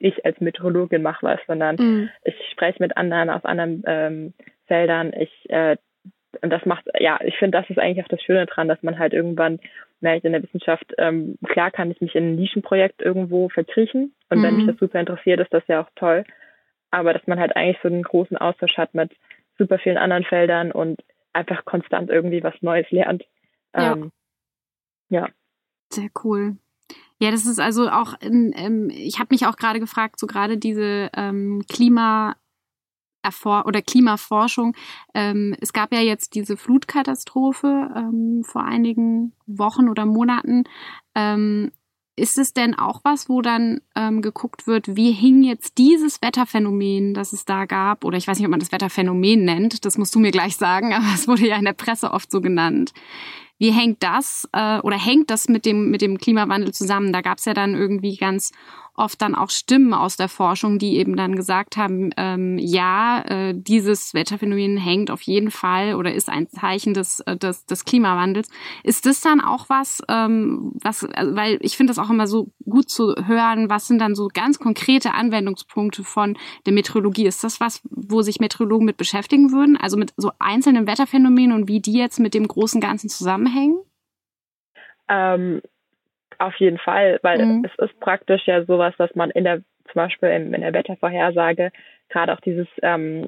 [0.04, 2.10] ich als Meteorologin mache was, sondern mhm.
[2.24, 4.34] ich spreche mit anderen aus anderen ähm,
[4.68, 5.14] Feldern.
[5.14, 5.78] Ich äh,
[6.42, 8.98] und das macht, ja, ich finde, das ist eigentlich auch das Schöne dran, dass man
[8.98, 9.60] halt irgendwann
[10.02, 14.40] merkt in der Wissenschaft, ähm, klar kann ich mich in ein Nischenprojekt irgendwo verkriechen und
[14.40, 14.44] mhm.
[14.44, 14.72] wenn mich mhm.
[14.72, 16.26] das super interessiert, ist das ja auch toll.
[16.92, 19.12] Aber dass man halt eigentlich so einen großen Austausch hat mit
[19.58, 21.02] super vielen anderen Feldern und
[21.34, 23.24] einfach konstant irgendwie was Neues lernt.
[23.74, 24.12] Ähm,
[25.10, 25.22] ja.
[25.22, 25.30] ja.
[25.90, 26.58] Sehr cool.
[27.20, 31.10] Ja, das ist also auch, ähm, ich habe mich auch gerade gefragt, so gerade diese
[31.16, 32.36] ähm, Klima
[33.46, 34.76] oder Klimaforschung.
[35.14, 40.66] Ähm, es gab ja jetzt diese Flutkatastrophe ähm, vor einigen Wochen oder Monaten.
[41.16, 41.72] Ähm,
[42.16, 47.14] ist es denn auch was, wo dann ähm, geguckt wird, wie hing jetzt dieses Wetterphänomen,
[47.14, 50.14] das es da gab, oder ich weiß nicht, ob man das Wetterphänomen nennt, das musst
[50.14, 52.94] du mir gleich sagen, aber es wurde ja in der Presse oft so genannt.
[53.60, 57.14] Wie hängt das äh, oder hängt das mit dem, mit dem Klimawandel zusammen?
[57.14, 58.52] Da gab es ja dann irgendwie ganz
[58.96, 63.54] oft dann auch Stimmen aus der Forschung, die eben dann gesagt haben, ähm, ja, äh,
[63.56, 68.50] dieses Wetterphänomen hängt auf jeden Fall oder ist ein Zeichen des, äh, des, des Klimawandels.
[68.84, 72.52] Ist das dann auch was, ähm, was, also, weil ich finde das auch immer so
[72.66, 77.26] gut zu hören, was sind dann so ganz konkrete Anwendungspunkte von der Meteorologie?
[77.26, 79.76] Ist das was, wo sich Meteorologen mit beschäftigen würden?
[79.76, 83.80] Also mit so einzelnen Wetterphänomenen und wie die jetzt mit dem großen Ganzen zusammenhängen?
[85.10, 85.62] Ähm,
[86.40, 87.66] auf jeden Fall, weil mhm.
[87.66, 91.72] es ist praktisch ja sowas, dass man in der, zum Beispiel in, in der Wettervorhersage
[92.10, 93.28] gerade auch dieses, ähm,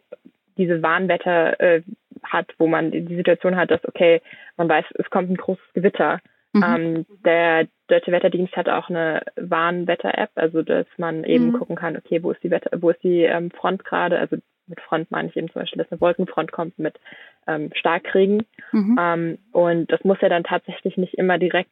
[0.57, 1.81] diese Warnwetter äh,
[2.23, 4.21] hat, wo man die Situation hat, dass, okay,
[4.57, 6.19] man weiß, es kommt ein großes Gewitter.
[6.53, 6.63] Mhm.
[6.63, 11.53] Ähm, der Deutsche Wetterdienst hat auch eine Warnwetter-App, also dass man eben mhm.
[11.53, 14.37] gucken kann, okay, wo ist die Wetter, wo ist die ähm, Front gerade, also
[14.67, 16.99] mit Front meine ich eben zum Beispiel, dass eine Wolkenfront kommt mit
[17.47, 18.45] ähm, Starkregen.
[18.71, 18.97] Mhm.
[18.99, 21.69] Ähm, und das muss ja dann tatsächlich nicht immer direkt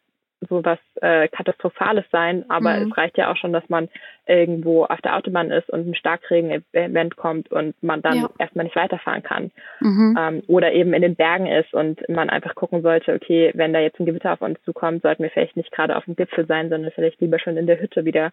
[0.50, 2.92] so was äh, Katastrophales sein, aber mhm.
[2.92, 3.90] es reicht ja auch schon, dass man
[4.26, 8.30] irgendwo auf der Autobahn ist und ein Starkregen-Event kommt und man dann ja.
[8.40, 9.52] erstmal nicht weiterfahren kann.
[9.80, 10.18] Mhm.
[10.20, 13.80] Ähm, oder eben in den Bergen ist und man einfach gucken sollte, okay, wenn da
[13.80, 16.70] jetzt ein Gewitter auf uns zukommt, sollten wir vielleicht nicht gerade auf dem Gipfel sein,
[16.70, 18.32] sondern vielleicht lieber schon in der Hütte wieder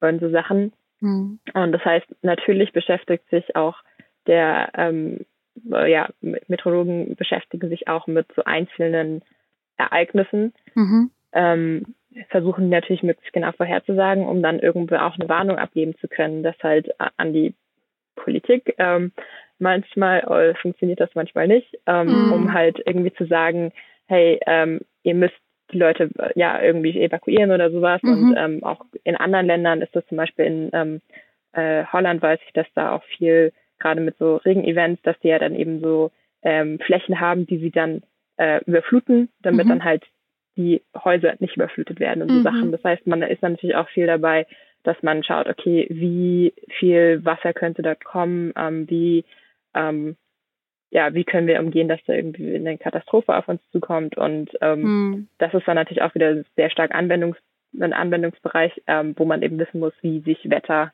[0.00, 0.72] und so Sachen.
[1.00, 1.38] Mhm.
[1.52, 3.76] Und das heißt, natürlich beschäftigt sich auch
[4.26, 5.26] der ähm,
[5.64, 9.22] ja, Meteorologen beschäftigen sich auch mit so einzelnen
[9.76, 10.52] Ereignissen.
[10.74, 11.94] Mhm ähm,
[12.30, 16.56] versuchen natürlich möglichst genau vorherzusagen, um dann irgendwo auch eine Warnung abgeben zu können, dass
[16.62, 17.54] halt an die
[18.16, 19.12] Politik ähm,
[19.58, 22.32] manchmal äh, funktioniert das manchmal nicht, ähm, mm.
[22.32, 23.72] um halt irgendwie zu sagen,
[24.06, 25.36] hey, ähm, ihr müsst
[25.72, 28.02] die Leute äh, ja irgendwie evakuieren oder sowas.
[28.02, 28.10] Mhm.
[28.10, 31.00] Und ähm, auch in anderen Ländern ist das zum Beispiel in ähm,
[31.52, 35.38] äh, Holland weiß ich, dass da auch viel gerade mit so Regenevents, dass die ja
[35.38, 36.10] dann eben so
[36.42, 38.02] ähm, Flächen haben, die sie dann
[38.36, 39.70] äh, überfluten, damit mhm.
[39.70, 40.04] dann halt
[40.58, 42.42] die Häuser nicht überflutet werden und so mhm.
[42.42, 42.72] Sachen.
[42.72, 44.46] Das heißt, man ist natürlich auch viel dabei,
[44.82, 49.24] dass man schaut, okay, wie viel Wasser könnte dort kommen, ähm, wie
[49.74, 50.16] ähm,
[50.90, 54.82] ja, wie können wir umgehen, dass da irgendwie eine Katastrophe auf uns zukommt und ähm,
[54.82, 55.28] mhm.
[55.38, 57.36] das ist dann natürlich auch wieder sehr stark Anwendungs
[57.78, 60.92] ein Anwendungsbereich, ähm, wo man eben wissen muss, wie sich Wetter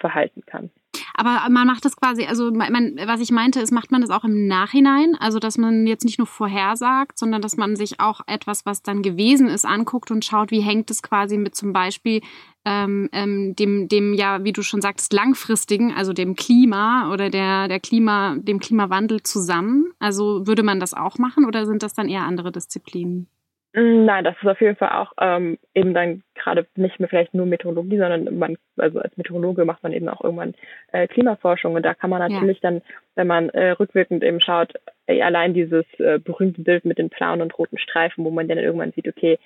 [0.00, 0.70] verhalten kann.
[1.18, 4.22] Aber man macht das quasi, also man, was ich meinte, ist, macht man das auch
[4.22, 8.64] im Nachhinein, also dass man jetzt nicht nur vorhersagt, sondern dass man sich auch etwas,
[8.64, 12.20] was dann gewesen ist, anguckt und schaut, wie hängt es quasi mit zum Beispiel
[12.64, 17.66] ähm, ähm, dem, dem ja, wie du schon sagtest, langfristigen, also dem Klima oder der,
[17.66, 19.86] der Klima, dem Klimawandel zusammen.
[19.98, 23.28] Also würde man das auch machen oder sind das dann eher andere Disziplinen?
[23.74, 27.44] Nein, das ist auf jeden Fall auch ähm, eben dann gerade nicht mehr vielleicht nur
[27.44, 30.54] Meteorologie, sondern man, also als Meteorologe macht man eben auch irgendwann
[30.92, 32.70] äh, Klimaforschung und da kann man natürlich ja.
[32.70, 32.82] dann,
[33.14, 34.72] wenn man äh, rückwirkend eben schaut,
[35.06, 38.56] ey, allein dieses äh, berühmte Bild mit den blauen und roten Streifen, wo man dann
[38.56, 39.38] irgendwann sieht, okay,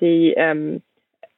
[0.00, 0.82] die ähm,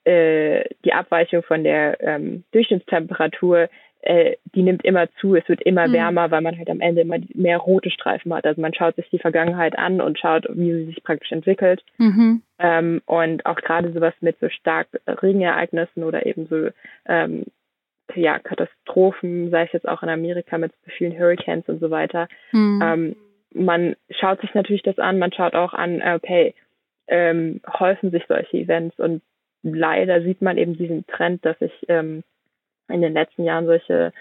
[0.08, 3.68] äh, die Abweichung von der ähm, Durchschnittstemperatur
[4.00, 5.92] äh, die nimmt immer zu, es wird immer mhm.
[5.92, 8.46] wärmer, weil man halt am Ende immer mehr rote Streifen hat.
[8.46, 11.82] Also man schaut sich die Vergangenheit an und schaut, wie sie sich praktisch entwickelt.
[11.98, 12.42] Mhm.
[12.60, 16.68] Ähm, und auch gerade sowas mit so stark Regenereignissen oder eben so
[17.06, 17.44] ähm,
[18.14, 22.28] ja, Katastrophen, sei es jetzt auch in Amerika mit vielen Hurricanes und so weiter.
[22.52, 22.80] Mhm.
[22.82, 23.16] Ähm,
[23.52, 26.54] man schaut sich natürlich das an, man schaut auch an, okay,
[27.08, 29.22] ähm, häufen sich solche Events und
[29.62, 32.22] leider sieht man eben diesen Trend, dass sich ähm,
[32.88, 34.12] in den letzten Jahren solche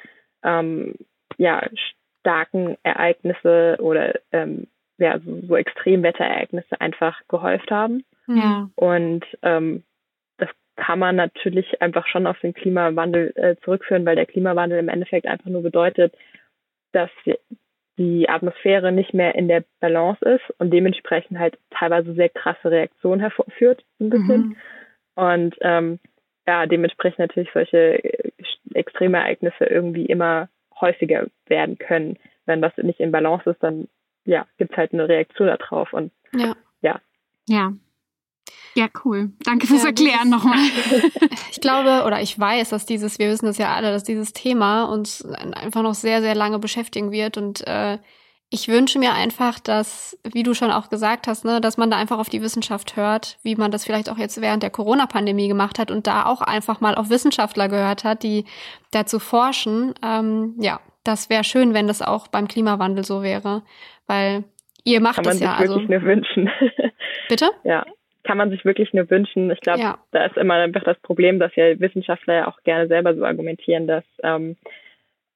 [0.44, 0.96] ähm,
[1.38, 1.68] ja,
[2.20, 8.04] starken Ereignisse oder ähm, ja, so, so Extremwetterereignisse einfach gehäuft haben.
[8.28, 8.70] Ja.
[8.76, 9.84] Und ähm,
[10.38, 14.90] das kann man natürlich einfach schon auf den Klimawandel äh, zurückführen, weil der Klimawandel im
[14.90, 16.14] Endeffekt einfach nur bedeutet,
[16.92, 17.12] dass
[17.98, 23.20] die Atmosphäre nicht mehr in der Balance ist und dementsprechend halt teilweise sehr krasse Reaktionen
[23.20, 24.42] hervorführt, ein bisschen.
[24.42, 24.56] Mhm.
[25.18, 26.00] Und ähm,
[26.46, 28.32] ja, dementsprechend natürlich solche äh,
[28.76, 30.48] extreme Ereignisse irgendwie immer
[30.80, 32.20] häufiger werden können.
[32.46, 33.88] Wenn das nicht in Balance ist, dann
[34.26, 36.56] ja, gibt es halt eine Reaktion darauf und ja.
[36.82, 37.02] Ja.
[37.48, 37.74] Ja.
[38.76, 39.32] Ja, cool.
[39.44, 40.60] Danke fürs ja, Erklären nochmal.
[41.52, 44.84] ich glaube oder ich weiß, dass dieses, wir wissen das ja alle, dass dieses Thema
[44.86, 47.98] uns einfach noch sehr, sehr lange beschäftigen wird und äh,
[48.50, 51.98] Ich wünsche mir einfach, dass, wie du schon auch gesagt hast, ne, dass man da
[51.98, 55.80] einfach auf die Wissenschaft hört, wie man das vielleicht auch jetzt während der Corona-Pandemie gemacht
[55.80, 58.46] hat und da auch einfach mal auf Wissenschaftler gehört hat, die
[58.92, 59.94] dazu forschen.
[60.02, 63.64] Ähm, ja, das wäre schön, wenn das auch beim Klimawandel so wäre,
[64.08, 64.46] weil
[64.86, 65.48] ihr macht es ja.
[65.48, 66.50] Kann man sich also, wirklich nur wünschen.
[67.30, 67.50] Bitte?
[67.66, 67.86] Ja,
[68.24, 69.52] kann man sich wirklich nur wünschen.
[69.52, 69.98] Ich glaube, ja.
[70.12, 73.88] da ist immer einfach das Problem, dass ja Wissenschaftler ja auch gerne selber so argumentieren,
[73.88, 74.56] dass ähm,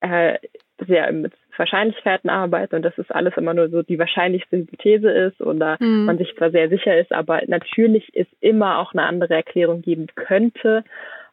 [0.02, 0.38] äh,
[0.86, 5.12] sie ja mit Wahrscheinlichkeiten arbeiten und dass es alles immer nur so die wahrscheinlichste Hypothese
[5.12, 6.06] ist oder mhm.
[6.06, 10.08] man sich zwar sehr sicher ist, aber natürlich ist immer auch eine andere Erklärung geben
[10.16, 10.84] könnte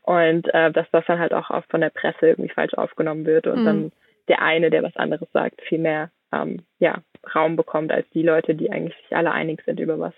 [0.02, 3.46] und äh, dass das dann halt auch oft von der Presse irgendwie falsch aufgenommen wird
[3.46, 3.64] und mhm.
[3.64, 3.92] dann
[4.28, 6.98] der eine, der was anderes sagt, viel mehr ähm, ja,
[7.34, 10.14] Raum bekommt als die Leute, die eigentlich sich alle einig sind über was.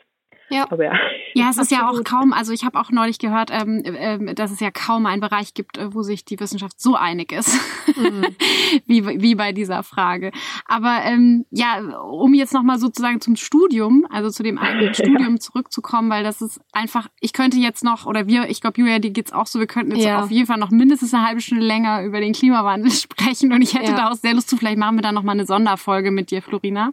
[0.50, 0.66] Ja.
[0.70, 0.92] Aber ja.
[1.34, 4.50] Ja, es ist ja auch kaum, also ich habe auch neulich gehört, ähm, äh, dass
[4.50, 7.56] es ja kaum einen Bereich gibt, äh, wo sich die Wissenschaft so einig ist,
[7.96, 8.26] mhm.
[8.86, 10.32] wie, wie bei dieser Frage.
[10.66, 16.10] Aber ähm, ja, um jetzt nochmal sozusagen zum Studium, also zu dem eigenen Studium zurückzukommen,
[16.10, 19.32] weil das ist einfach, ich könnte jetzt noch, oder wir, ich glaube, Julia, dir geht's
[19.32, 20.22] auch so, wir könnten jetzt ja.
[20.22, 23.74] auf jeden Fall noch mindestens eine halbe Stunde länger über den Klimawandel sprechen und ich
[23.74, 23.96] hätte ja.
[23.96, 26.92] da auch sehr Lust zu, vielleicht machen wir da nochmal eine Sonderfolge mit dir, Florina.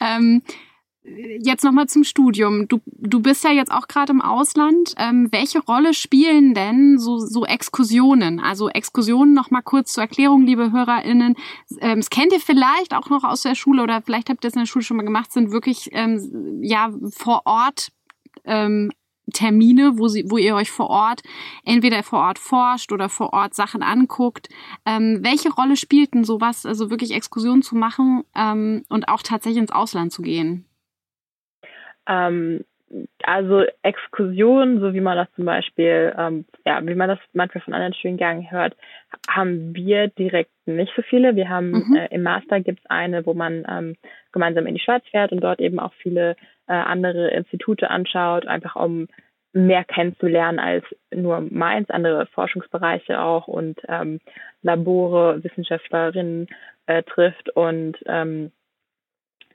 [0.00, 0.42] ähm,
[1.04, 2.68] Jetzt nochmal zum Studium.
[2.68, 4.94] Du, du bist ja jetzt auch gerade im Ausland.
[4.98, 8.38] Ähm, welche Rolle spielen denn so, so Exkursionen?
[8.38, 11.34] Also Exkursionen nochmal kurz zur Erklärung, liebe HörerInnen.
[11.80, 14.54] Ähm, das kennt ihr vielleicht auch noch aus der Schule oder vielleicht habt ihr es
[14.54, 17.90] in der Schule schon mal gemacht, sind wirklich ähm, ja vor Ort
[18.44, 18.92] ähm,
[19.32, 21.22] Termine, wo, sie, wo ihr euch vor Ort
[21.64, 24.48] entweder vor Ort forscht oder vor Ort Sachen anguckt.
[24.86, 29.62] Ähm, welche Rolle spielt denn sowas, also wirklich Exkursionen zu machen ähm, und auch tatsächlich
[29.62, 30.66] ins Ausland zu gehen?
[32.08, 32.64] Ähm,
[33.22, 37.74] also Exkursionen, so wie man das zum Beispiel, ähm, ja, wie man das manchmal von
[37.74, 38.76] anderen Studiengängen hört,
[39.28, 41.34] haben wir direkt nicht so viele.
[41.34, 41.96] Wir haben mhm.
[41.96, 43.96] äh, im Master gibt's eine, wo man ähm,
[44.32, 46.36] gemeinsam in die Schweiz fährt und dort eben auch viele
[46.66, 49.08] äh, andere Institute anschaut, einfach um
[49.54, 50.84] mehr kennenzulernen als
[51.14, 54.20] nur meins, andere Forschungsbereiche auch und ähm,
[54.62, 56.48] Labore, Wissenschaftlerinnen
[56.86, 58.48] äh, trifft und ähm, äh,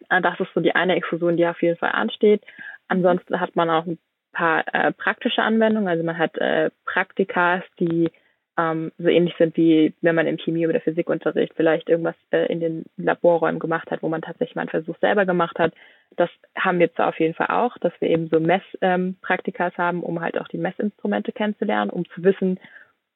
[0.10, 2.42] das ist so die eine Exkursion, die auf jeden Fall ansteht.
[2.88, 4.00] Ansonsten hat man auch ein
[4.32, 5.90] paar äh, praktische Anwendungen.
[5.90, 8.12] Also man hat äh, Praktikas, die
[8.58, 12.60] ähm, so ähnlich sind wie wenn man im Chemie- oder Physikunterricht vielleicht irgendwas äh, in
[12.60, 15.74] den Laborräumen gemacht hat, wo man tatsächlich mal einen Versuch selber gemacht hat.
[16.16, 20.04] Das haben wir zwar auf jeden Fall auch, dass wir eben so Messpraktikas ähm, haben,
[20.04, 22.60] um halt auch die Messinstrumente kennenzulernen, um zu wissen,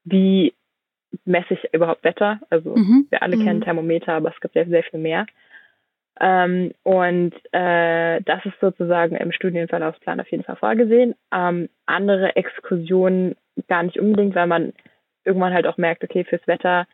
[0.04, 0.54] wie
[1.26, 2.40] messe ich überhaupt Wetter.
[2.50, 3.08] Also mhm.
[3.10, 3.44] wir alle mhm.
[3.44, 5.26] kennen Thermometer, aber es gibt ja sehr viel mehr.
[6.20, 11.16] Ähm, und äh, das ist sozusagen im Studienverlaufsplan auf jeden Fall vorgesehen.
[11.34, 13.36] Ähm, andere Exkursionen
[13.68, 14.74] gar nicht unbedingt, weil man
[15.24, 16.86] irgendwann halt auch merkt, okay, fürs Wetter,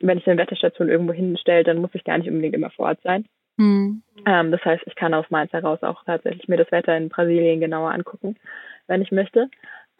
[0.00, 3.00] wenn ich eine Wetterstation irgendwo hinstelle, dann muss ich gar nicht unbedingt immer vor Ort
[3.02, 3.26] sein.
[3.56, 4.02] Mhm.
[4.26, 7.60] Ähm, das heißt, ich kann aus Mainz heraus auch tatsächlich mir das Wetter in Brasilien
[7.60, 8.36] genauer angucken,
[8.86, 9.48] wenn ich möchte.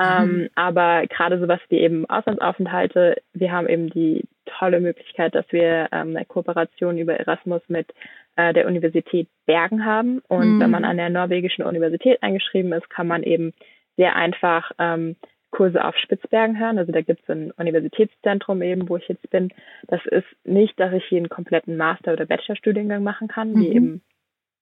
[0.00, 0.48] Ähm, mhm.
[0.54, 6.16] aber gerade sowas wie eben Auslandsaufenthalte, wir haben eben die tolle Möglichkeit, dass wir ähm,
[6.16, 7.92] eine Kooperation über Erasmus mit
[8.36, 10.20] äh, der Universität Bergen haben.
[10.28, 10.60] Und mhm.
[10.60, 13.52] wenn man an der norwegischen Universität eingeschrieben ist, kann man eben
[13.96, 15.16] sehr einfach ähm,
[15.50, 16.78] Kurse auf Spitzbergen hören.
[16.78, 19.52] Also da gibt es ein Universitätszentrum eben, wo ich jetzt bin.
[19.86, 23.60] Das ist nicht, dass ich hier einen kompletten Master- oder Bachelorstudiengang machen kann, mhm.
[23.60, 24.02] wie eben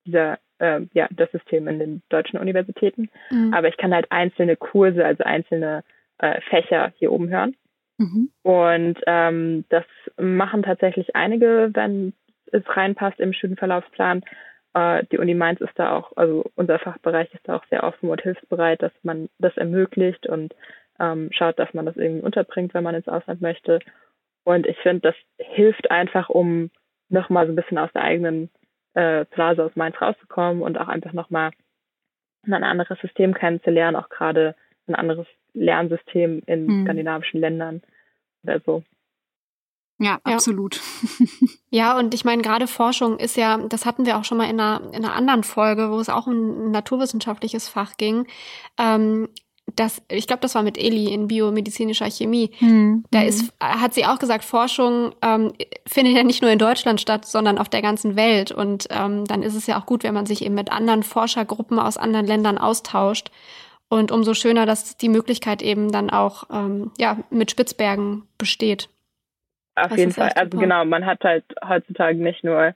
[0.04, 3.09] dieser, äh, ja, das System in den deutschen Universitäten.
[3.30, 3.54] Mhm.
[3.54, 5.85] Aber ich kann halt einzelne Kurse, also einzelne
[6.18, 7.54] äh, Fächer hier oben hören.
[7.98, 8.30] Mhm.
[8.42, 9.85] Und ähm, das
[10.18, 12.14] machen tatsächlich einige, wenn
[12.52, 14.22] es reinpasst im Studienverlaufsplan.
[14.74, 18.08] Äh, die Uni Mainz ist da auch, also unser Fachbereich ist da auch sehr offen
[18.08, 20.54] und hilfsbereit, dass man das ermöglicht und
[20.98, 23.80] ähm, schaut, dass man das irgendwie unterbringt, wenn man ins Ausland möchte.
[24.44, 26.70] Und ich finde, das hilft einfach, um
[27.08, 28.50] nochmal so ein bisschen aus der eigenen
[28.94, 31.50] äh, Blase aus Mainz rauszukommen und auch einfach nochmal
[32.46, 34.54] ein anderes System kennenzulernen, auch gerade
[34.86, 36.84] ein anderes Lernsystem in hm.
[36.84, 37.82] skandinavischen Ländern
[38.44, 38.82] oder so.
[40.00, 40.80] Ja, absolut.
[41.72, 44.58] Ja, und ich meine, gerade Forschung ist ja, das hatten wir auch schon mal in
[44.58, 48.26] einer, in einer anderen Folge, wo es auch um ein naturwissenschaftliches Fach ging.
[48.76, 49.28] Ähm,
[49.76, 52.50] das, ich glaube, das war mit Eli in biomedizinischer Chemie.
[52.58, 53.04] Mhm.
[53.12, 55.52] Da ist, hat sie auch gesagt, Forschung ähm,
[55.86, 58.50] findet ja nicht nur in Deutschland statt, sondern auf der ganzen Welt.
[58.50, 61.78] Und ähm, dann ist es ja auch gut, wenn man sich eben mit anderen Forschergruppen
[61.78, 63.30] aus anderen Ländern austauscht.
[63.88, 68.88] Und umso schöner, dass die Möglichkeit eben dann auch ähm, ja, mit Spitzbergen besteht.
[69.82, 70.30] Auf das jeden Fall.
[70.34, 72.74] Also genau, man hat halt heutzutage nicht nur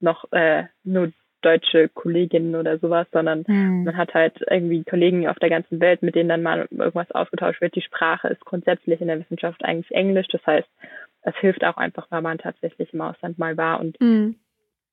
[0.00, 3.84] noch äh, nur deutsche Kolleginnen oder sowas, sondern mhm.
[3.84, 7.60] man hat halt irgendwie Kollegen auf der ganzen Welt, mit denen dann mal irgendwas ausgetauscht
[7.60, 7.76] wird.
[7.76, 10.26] Die Sprache ist grundsätzlich in der Wissenschaft eigentlich Englisch.
[10.28, 10.68] Das heißt,
[11.22, 14.36] es hilft auch einfach, weil man tatsächlich im Ausland mal war und mhm.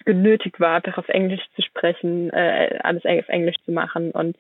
[0.06, 4.38] genötigt war, einfach auf Englisch zu sprechen, äh, alles auf Englisch zu machen und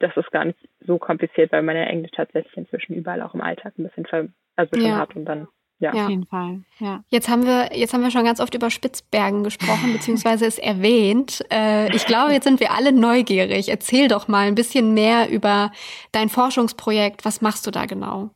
[0.00, 3.40] das ist gar nicht so kompliziert, weil man ja Englisch tatsächlich inzwischen überall auch im
[3.40, 4.98] Alltag ein bisschen ver also schon ja.
[4.98, 5.48] hat und dann
[5.80, 5.92] ja.
[5.92, 6.60] Auf jeden Fall.
[6.78, 7.02] Ja.
[7.08, 11.44] Jetzt haben wir, jetzt haben wir schon ganz oft über Spitzbergen gesprochen, beziehungsweise es erwähnt.
[11.52, 13.68] Äh, ich glaube, jetzt sind wir alle neugierig.
[13.68, 15.72] Erzähl doch mal ein bisschen mehr über
[16.12, 17.24] dein Forschungsprojekt.
[17.24, 18.30] Was machst du da genau?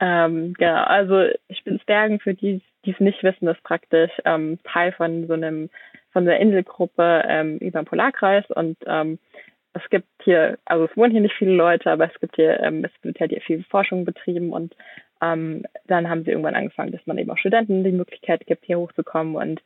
[0.00, 5.26] Ähm, genau, also Spitzbergen, für die, die es nicht wissen, ist praktisch ähm, Teil von
[5.26, 5.68] so einem,
[6.10, 9.18] von einer Inselgruppe ähm, über den Polarkreis und ähm,
[9.72, 12.84] es gibt hier, also es wohnen hier nicht viele Leute, aber es gibt hier, ähm,
[12.84, 14.74] es wird halt hier viel Forschung betrieben und
[15.20, 18.78] ähm, dann haben sie irgendwann angefangen, dass man eben auch Studenten die Möglichkeit gibt, hier
[18.78, 19.36] hochzukommen.
[19.36, 19.60] Und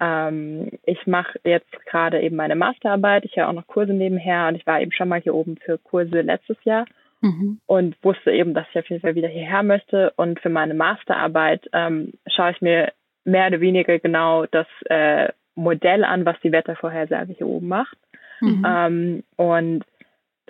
[0.00, 3.24] ähm, ich mache jetzt gerade eben meine Masterarbeit.
[3.24, 5.78] Ich habe auch noch Kurse nebenher und ich war eben schon mal hier oben für
[5.78, 6.86] Kurse letztes Jahr
[7.20, 7.60] mhm.
[7.66, 10.12] und wusste eben, dass ich auf jeden Fall wieder hierher möchte.
[10.16, 12.92] Und für meine Masterarbeit ähm, schaue ich mir
[13.24, 17.96] mehr oder weniger genau das äh, Modell an, was die Wettervorhersage hier oben macht.
[18.40, 18.66] Mhm.
[18.66, 19.84] Ähm, und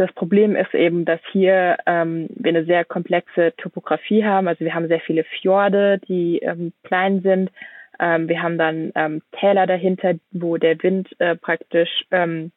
[0.00, 4.48] das Problem ist eben, dass hier ähm, wir eine sehr komplexe Topografie haben.
[4.48, 7.50] Also wir haben sehr viele Fjorde, die ähm, klein sind.
[7.98, 12.50] Ähm, wir haben dann ähm, Täler dahinter, wo der Wind äh, praktisch ähm,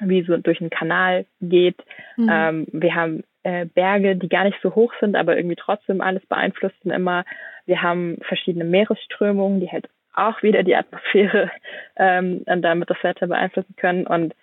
[0.00, 1.78] wie so durch einen Kanal geht.
[2.16, 2.28] Mhm.
[2.28, 6.26] Ähm, wir haben äh, Berge, die gar nicht so hoch sind, aber irgendwie trotzdem alles
[6.26, 7.24] beeinflussen immer.
[7.64, 11.48] Wir haben verschiedene Meeresströmungen, die halt auch wieder die Atmosphäre
[11.96, 14.04] ähm, und damit das Wetter beeinflussen können.
[14.04, 14.34] Und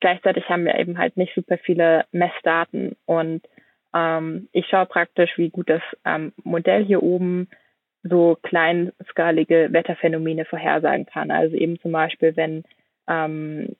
[0.00, 3.42] Gleichzeitig haben wir eben halt nicht super viele Messdaten und
[3.94, 7.48] ähm, ich schaue praktisch, wie gut das ähm, Modell hier oben
[8.02, 11.30] so kleinskalige Wetterphänomene vorhersagen kann.
[11.30, 12.64] Also eben zum Beispiel, wenn
[13.08, 13.74] ähm,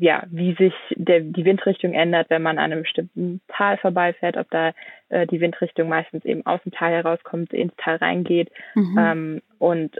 [0.00, 4.50] ja, wie sich der, die Windrichtung ändert, wenn man an einem bestimmten Tal vorbeifährt, ob
[4.50, 4.72] da
[5.08, 8.50] äh, die Windrichtung meistens eben aus dem Tal herauskommt, ins Tal reingeht.
[8.74, 8.98] Mhm.
[8.98, 9.96] Ähm, und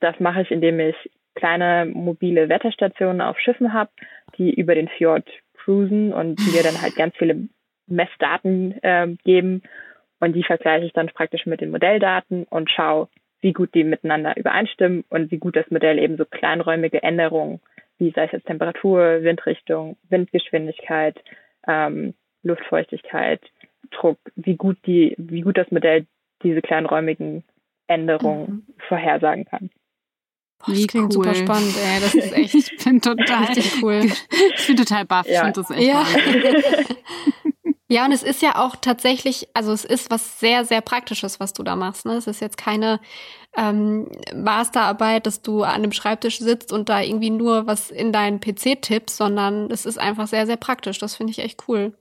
[0.00, 0.96] das mache ich, indem ich
[1.34, 3.90] kleine mobile Wetterstationen auf Schiffen habe,
[4.38, 7.48] die über den Fjord cruisen und die mir dann halt ganz viele
[7.86, 9.62] Messdaten äh, geben.
[10.20, 13.08] Und die vergleiche ich dann praktisch mit den Modelldaten und schaue,
[13.40, 17.60] wie gut die miteinander übereinstimmen und wie gut das Modell eben so kleinräumige Änderungen,
[17.98, 21.20] wie sei es jetzt Temperatur, Windrichtung, Windgeschwindigkeit,
[21.66, 22.14] ähm,
[22.44, 23.40] Luftfeuchtigkeit,
[23.90, 26.06] Druck, wie gut die, wie gut das Modell
[26.42, 27.44] diese kleinräumigen
[27.88, 28.74] Änderungen mhm.
[28.88, 29.70] vorhersagen kann.
[30.64, 31.24] Boah, das klingt cool.
[31.24, 32.00] super spannend, ey.
[32.00, 32.54] Das ist echt.
[32.54, 33.48] Ich bin total
[33.82, 34.12] cool.
[34.56, 35.26] Ich bin total baff.
[35.26, 35.48] Ja.
[35.48, 36.04] Ich finde das echt ja.
[37.88, 41.52] ja, und es ist ja auch tatsächlich, also es ist was sehr, sehr Praktisches, was
[41.52, 42.06] du da machst.
[42.06, 42.14] Ne?
[42.14, 43.00] Es ist jetzt keine
[43.56, 48.40] ähm, Masterarbeit, dass du an einem Schreibtisch sitzt und da irgendwie nur was in deinen
[48.40, 50.98] PC tippst, sondern es ist einfach sehr, sehr praktisch.
[50.98, 51.92] Das finde ich echt cool.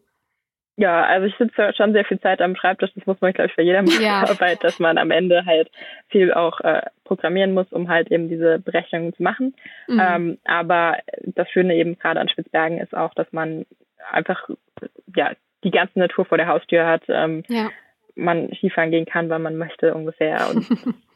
[0.77, 2.91] Ja, also ich sitze schon sehr viel Zeit am Schreibtisch.
[2.95, 4.23] Das muss man, glaube ich, für jede ja.
[4.23, 5.69] Arbeit, dass man am Ende halt
[6.07, 9.53] viel auch äh, programmieren muss, um halt eben diese Berechnungen zu machen.
[9.88, 10.01] Mhm.
[10.01, 13.65] Ähm, aber das Schöne eben gerade an Spitzbergen ist auch, dass man
[14.10, 14.49] einfach
[15.15, 15.31] ja
[15.63, 17.03] die ganze Natur vor der Haustür hat.
[17.10, 17.69] Ähm, ja.
[18.15, 20.67] Man Skifahren gehen kann, wann man möchte ungefähr und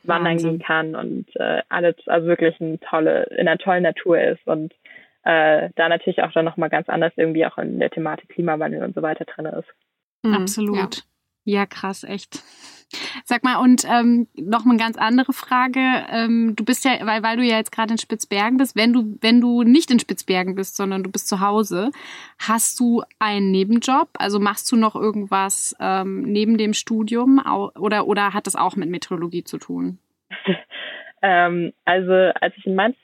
[0.04, 4.46] wandern gehen kann und äh, alles also wirklich eine tolle in einer tollen Natur ist
[4.46, 4.74] und
[5.26, 8.96] äh, da natürlich auch dann nochmal ganz anders irgendwie auch in der Thematik Klimawandel und
[8.96, 9.68] so weiter drin ist.
[10.24, 11.04] Mhm, Absolut.
[11.44, 11.60] Ja.
[11.60, 11.66] ja.
[11.66, 12.44] krass, echt.
[13.24, 15.80] Sag mal, und ähm, noch eine ganz andere Frage.
[16.12, 19.18] Ähm, du bist ja, weil, weil du ja jetzt gerade in Spitzbergen bist, wenn du,
[19.22, 21.90] wenn du nicht in Spitzbergen bist, sondern du bist zu Hause,
[22.38, 24.10] hast du einen Nebenjob?
[24.20, 27.42] Also machst du noch irgendwas ähm, neben dem Studium
[27.76, 29.98] oder, oder hat das auch mit Meteorologie zu tun?
[31.24, 32.96] ähm, also als ich in Mainz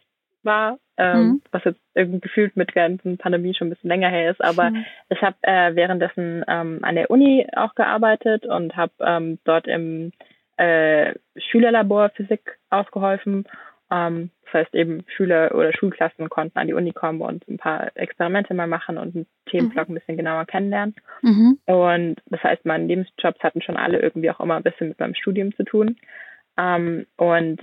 [0.44, 1.42] war, ähm, mhm.
[1.52, 4.44] was jetzt irgendwie gefühlt mit der ganzen Pandemie schon ein bisschen länger her ist.
[4.44, 4.86] Aber mhm.
[5.10, 10.12] ich habe äh, währenddessen ähm, an der Uni auch gearbeitet und habe ähm, dort im
[10.58, 13.46] äh, Schülerlabor Physik ausgeholfen.
[13.92, 17.96] Ähm, das heißt eben Schüler oder Schulklassen konnten an die Uni kommen und ein paar
[17.96, 19.96] Experimente mal machen und einen Themenblock mhm.
[19.96, 20.96] ein bisschen genauer kennenlernen.
[21.22, 21.58] Mhm.
[21.66, 25.16] Und das heißt, meine Lebensjobs hatten schon alle irgendwie auch immer ein bisschen mit meinem
[25.16, 25.98] Studium zu tun.
[26.58, 27.62] Um, ähm, und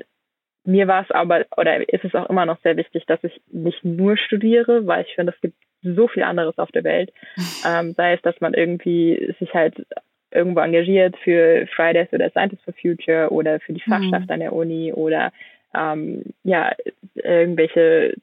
[0.68, 3.84] mir war es aber, oder ist es auch immer noch sehr wichtig, dass ich nicht
[3.84, 7.12] nur studiere, weil ich finde, es gibt so viel anderes auf der Welt.
[7.66, 9.84] Ähm, sei es, dass man irgendwie sich halt
[10.30, 13.90] irgendwo engagiert für Fridays oder Scientists for Future oder für die mhm.
[13.90, 14.32] Fachschaft mhm.
[14.32, 15.32] an der Uni oder
[15.74, 16.72] ähm, ja,
[17.14, 18.14] irgendwelche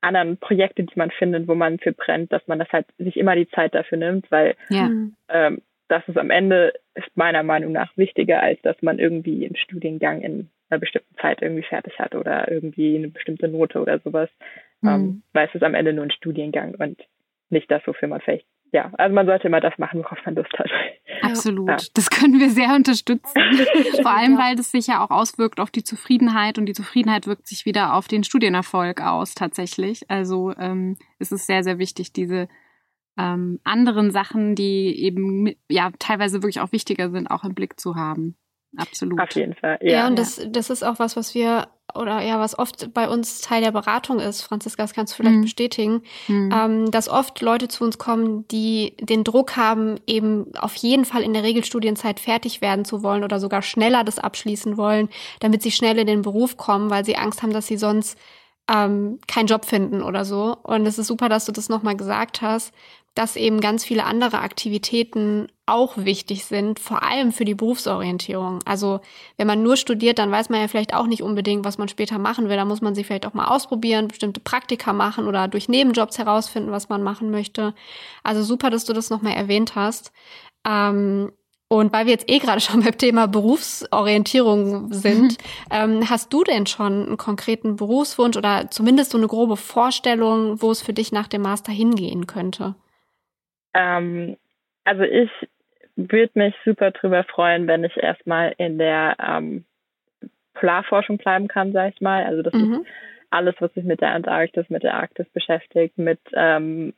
[0.00, 3.36] anderen Projekte, die man findet, wo man für brennt, dass man das halt sich immer
[3.36, 4.90] die Zeit dafür nimmt, weil ja.
[5.28, 9.56] ähm, das ist am Ende ist meiner Meinung nach wichtiger, als dass man irgendwie einen
[9.56, 14.30] Studiengang in einer bestimmten Zeit irgendwie fertig hat oder irgendwie eine bestimmte Note oder sowas,
[14.80, 14.88] mhm.
[14.88, 17.00] ähm, weil es ist am Ende nur ein Studiengang und
[17.50, 20.52] nicht das, wofür man vielleicht ja, also man sollte immer das machen, worauf man Lust
[20.58, 20.70] hat.
[21.22, 21.68] Absolut.
[21.68, 21.76] Ja.
[21.94, 23.40] Das können wir sehr unterstützen.
[24.02, 27.46] Vor allem, weil das sich ja auch auswirkt auf die Zufriedenheit und die Zufriedenheit wirkt
[27.46, 30.08] sich wieder auf den Studienerfolg aus tatsächlich.
[30.10, 32.48] Also ähm, es ist sehr, sehr wichtig, diese
[33.16, 37.96] ähm, anderen Sachen, die eben ja teilweise wirklich auch wichtiger sind, auch im Blick zu
[37.96, 38.36] haben.
[38.76, 39.20] Absolut.
[39.20, 39.78] Auf jeden Fall.
[39.80, 43.08] Ja, ja und das, das ist auch was, was wir oder ja, was oft bei
[43.08, 45.42] uns Teil der Beratung ist, Franziska, das kannst du vielleicht mhm.
[45.42, 46.52] bestätigen, mhm.
[46.54, 51.22] Ähm, dass oft Leute zu uns kommen, die den Druck haben, eben auf jeden Fall
[51.22, 55.08] in der Regelstudienzeit fertig werden zu wollen oder sogar schneller das abschließen wollen,
[55.40, 58.18] damit sie schnell in den Beruf kommen, weil sie Angst haben, dass sie sonst
[58.70, 60.56] ähm, keinen Job finden oder so.
[60.62, 62.74] Und es ist super, dass du das nochmal gesagt hast,
[63.18, 68.60] dass eben ganz viele andere Aktivitäten auch wichtig sind, vor allem für die Berufsorientierung.
[68.64, 69.00] Also
[69.36, 72.16] wenn man nur studiert, dann weiß man ja vielleicht auch nicht unbedingt, was man später
[72.18, 72.54] machen will.
[72.54, 76.70] Da muss man sich vielleicht auch mal ausprobieren, bestimmte Praktika machen oder durch Nebenjobs herausfinden,
[76.70, 77.74] was man machen möchte.
[78.22, 80.12] Also super, dass du das nochmal erwähnt hast.
[80.64, 81.32] Ähm,
[81.66, 85.38] und weil wir jetzt eh gerade schon beim Thema Berufsorientierung sind,
[85.72, 90.70] ähm, hast du denn schon einen konkreten Berufswunsch oder zumindest so eine grobe Vorstellung, wo
[90.70, 92.76] es für dich nach dem Master hingehen könnte?
[93.74, 94.36] Ähm,
[94.84, 95.30] also ich
[95.96, 99.64] würde mich super drüber freuen, wenn ich erstmal in der ähm,
[100.54, 102.24] Polarforschung bleiben kann, sag ich mal.
[102.24, 102.74] Also das mhm.
[102.74, 102.86] ist
[103.30, 106.94] alles, was sich mit der Antarktis, mit der Arktis beschäftigt, mit ähm,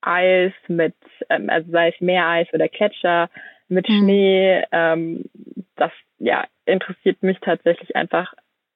[0.00, 0.94] Eis, mit,
[1.28, 3.28] ähm, also sei es Meereis oder Gletscher,
[3.68, 3.98] mit mhm.
[3.98, 4.64] Schnee.
[4.72, 5.24] Ähm,
[5.76, 8.34] das ja interessiert mich tatsächlich einfach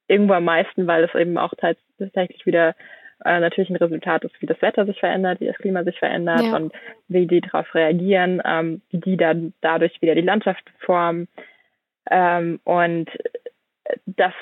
[0.09, 2.74] irgendwo am meisten, weil es eben auch tatsächlich wieder
[3.25, 6.43] äh, natürlich ein Resultat ist, wie das Wetter sich verändert, wie das Klima sich verändert
[6.43, 6.57] ja.
[6.57, 6.73] und
[7.09, 11.29] wie die darauf reagieren, ähm, wie die dann dadurch wieder die Landschaft formen.
[12.11, 13.09] Ähm, und
[14.07, 14.33] das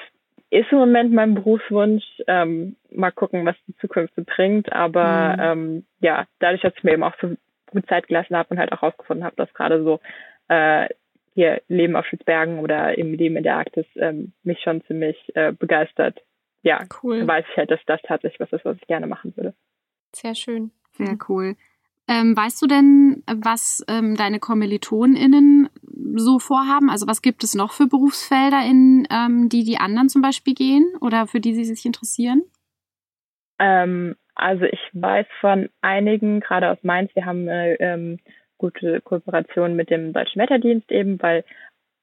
[0.50, 2.04] ist im Moment mein Berufswunsch.
[2.26, 4.72] Ähm, mal gucken, was die Zukunft so bringt.
[4.72, 5.42] Aber mhm.
[5.42, 7.36] ähm, ja, dadurch, dass ich mir eben auch so
[7.70, 10.00] gut Zeit gelassen habe und halt auch rausgefunden habe, dass gerade so
[10.48, 10.88] äh,
[11.34, 15.52] hier Leben auf Spitzbergen oder eben Leben in der Arktis ähm, mich schon ziemlich äh,
[15.52, 16.20] begeistert
[16.62, 17.26] ja, cool.
[17.26, 19.54] weiß ich halt, dass das tatsächlich was ist, was ich gerne machen würde.
[20.12, 20.70] Sehr schön.
[20.92, 21.56] Sehr cool.
[22.08, 25.68] Ähm, weißt du denn, was ähm, deine KommilitonInnen
[26.16, 26.90] so vorhaben?
[26.90, 30.84] Also was gibt es noch für Berufsfelder, in ähm, die die anderen zum Beispiel gehen
[31.00, 32.42] oder für die sie sich interessieren?
[33.60, 38.18] Ähm, also ich weiß von einigen, gerade aus Mainz, wir haben eine ähm,
[38.58, 41.44] gute Kooperation mit dem Deutschen Wetterdienst eben, weil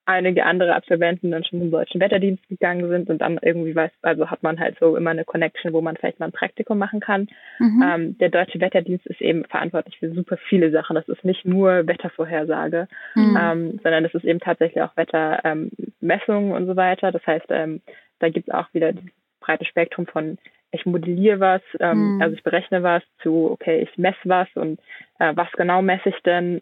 [0.07, 4.29] einige andere Absolventen dann schon zum deutschen Wetterdienst gegangen sind und dann irgendwie weiß, also
[4.31, 7.27] hat man halt so immer eine Connection, wo man vielleicht mal ein Praktikum machen kann.
[7.59, 7.83] Mhm.
[7.85, 10.95] Ähm, der deutsche Wetterdienst ist eben verantwortlich für super viele Sachen.
[10.95, 13.37] Das ist nicht nur Wettervorhersage, mhm.
[13.39, 17.11] ähm, sondern es ist eben tatsächlich auch Wettermessungen ähm, und so weiter.
[17.11, 17.81] Das heißt, ähm,
[18.19, 20.37] da gibt es auch wieder dieses breite Spektrum von
[20.71, 22.21] ich modelliere was, ähm, mhm.
[22.21, 24.79] also ich berechne was zu, okay, ich messe was und
[25.19, 26.61] äh, was genau messe ich denn?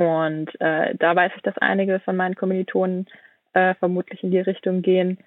[0.00, 3.06] Und äh, da weiß ich, dass einige von meinen Kommilitonen
[3.52, 5.18] äh, vermutlich in die Richtung gehen.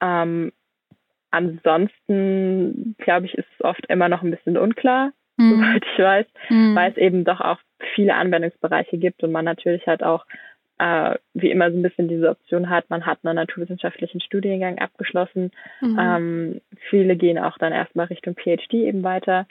[0.00, 0.52] Ähm,
[1.30, 5.50] ansonsten, glaube ich, ist es oft immer noch ein bisschen unklar, mhm.
[5.50, 6.74] soweit ich weiß, mhm.
[6.74, 7.58] weil es eben doch auch
[7.94, 10.24] viele Anwendungsbereiche gibt und man natürlich halt auch
[10.78, 15.50] äh, wie immer so ein bisschen diese Option hat, man hat einen naturwissenschaftlichen Studiengang abgeschlossen.
[15.82, 15.98] Mhm.
[16.00, 19.46] Ähm, viele gehen auch dann erstmal Richtung PhD eben weiter.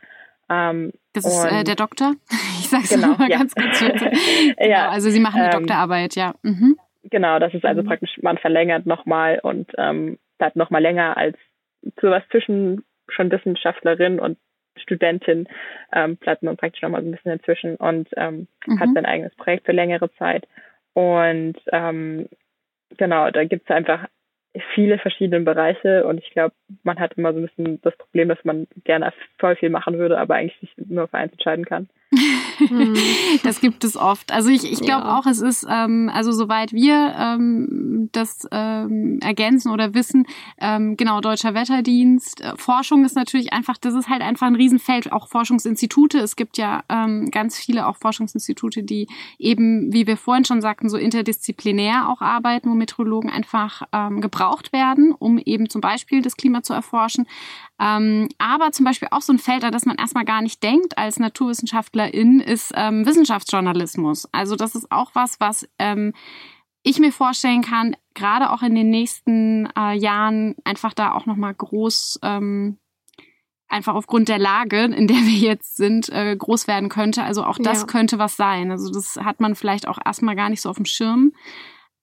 [0.52, 2.14] Ähm, das ist äh, der Doktor?
[2.62, 3.40] Ich sage es genau, mal ja.
[3.40, 3.80] ganz kurz.
[3.82, 6.36] genau, ja, also Sie machen die ähm, Doktorarbeit, ja.
[6.42, 6.78] Mhm.
[7.04, 7.88] Genau, das ist also mhm.
[7.88, 11.38] praktisch, man verlängert nochmal und ähm, bleibt nochmal länger als
[12.00, 14.38] so was zwischen schon Wissenschaftlerin und
[14.78, 15.50] Studentin,
[15.92, 18.80] ähm, bleibt man praktisch nochmal so ein bisschen dazwischen und ähm, mhm.
[18.80, 20.48] hat sein eigenes Projekt für längere Zeit.
[20.94, 22.30] Und ähm,
[22.98, 24.06] genau, da gibt es einfach
[24.74, 28.44] viele verschiedene Bereiche und ich glaube, man hat immer so ein bisschen das Problem, dass
[28.44, 31.90] man gerne voll viel machen würde, aber eigentlich sich nur für eins entscheiden kann.
[33.44, 34.32] Das gibt es oft.
[34.32, 35.18] Also ich, ich glaube ja.
[35.18, 40.26] auch, es ist, ähm, also soweit wir ähm, das ähm, ergänzen oder wissen,
[40.60, 45.12] ähm, genau, Deutscher Wetterdienst, äh, Forschung ist natürlich einfach, das ist halt einfach ein Riesenfeld,
[45.12, 46.20] auch Forschungsinstitute.
[46.20, 49.08] Es gibt ja ähm, ganz viele auch Forschungsinstitute, die
[49.40, 54.74] eben, wie wir vorhin schon sagten, so interdisziplinär auch arbeiten, wo Meteorologen einfach ähm, gebraucht
[54.74, 57.26] werden, um eben zum Beispiel das Klima zu erforschen.
[57.82, 60.98] Ähm, aber zum Beispiel auch so ein Feld, an das man erstmal gar nicht denkt
[60.98, 64.28] als Naturwissenschaftlerin, ist ähm, Wissenschaftsjournalismus.
[64.34, 66.14] Also das ist auch was, was ähm,
[66.84, 71.54] ich mir vorstellen kann, gerade auch in den nächsten äh, Jahren einfach da auch nochmal
[71.54, 72.78] groß, ähm,
[73.70, 77.24] einfach aufgrund der Lage, in der wir jetzt sind, äh, groß werden könnte.
[77.24, 77.88] Also auch das ja.
[77.88, 78.70] könnte was sein.
[78.70, 81.32] Also das hat man vielleicht auch erstmal gar nicht so auf dem Schirm.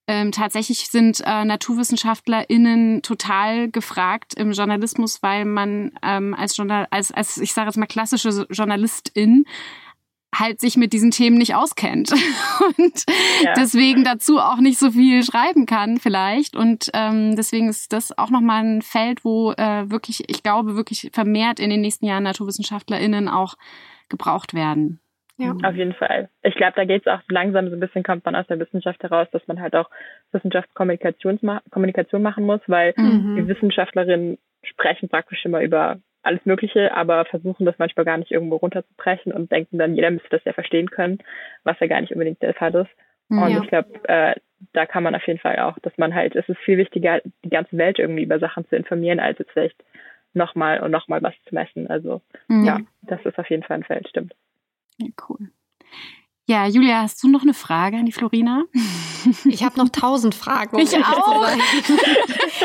[0.07, 7.13] Ähm, tatsächlich sind äh, NaturwissenschaftlerInnen total gefragt im Journalismus, weil man ähm, als, Journal als,
[7.13, 9.45] als, ich sage jetzt mal, klassische Journalistin
[10.35, 12.13] halt sich mit diesen Themen nicht auskennt
[12.79, 13.05] und
[13.43, 13.55] ja.
[13.57, 16.57] deswegen dazu auch nicht so viel schreiben kann vielleicht.
[16.57, 21.11] Und ähm, deswegen ist das auch nochmal ein Feld, wo äh, wirklich, ich glaube, wirklich
[21.13, 23.55] vermehrt in den nächsten Jahren NaturwissenschaftlerInnen auch
[24.09, 25.01] gebraucht werden.
[25.39, 25.55] Ja.
[25.63, 26.29] Auf jeden Fall.
[26.43, 29.01] Ich glaube, da geht es auch langsam so ein bisschen, kommt man aus der Wissenschaft
[29.05, 29.89] heraus, dass man halt auch
[30.33, 31.39] Wissenschaftskommunikation
[32.23, 33.37] machen muss, weil mhm.
[33.37, 35.99] die Wissenschaftlerinnen sprechen praktisch immer über
[36.29, 40.31] alles Mögliche, aber versuchen das manchmal gar nicht irgendwo runterzubrechen und denken dann, jeder müsste
[40.31, 41.19] das ja verstehen können,
[41.65, 42.91] was ja gar nicht unbedingt der Fall ist.
[43.31, 43.61] Und ja.
[43.63, 44.35] ich glaube, äh,
[44.73, 47.51] da kann man auf jeden Fall auch, dass man halt, es ist viel wichtiger, die
[47.51, 49.85] ganze Welt irgendwie über Sachen zu informieren, als jetzt vielleicht
[50.35, 51.89] nochmal und nochmal was zu messen.
[51.89, 52.65] Also mhm.
[52.65, 54.35] ja, das ist auf jeden Fall ein Feld, stimmt.
[54.99, 55.51] Ja, cool.
[56.49, 58.65] Ja, Julia, hast du noch eine Frage an die Florina?
[59.45, 60.77] Ich habe noch tausend Fragen.
[60.77, 61.47] Um ich auch.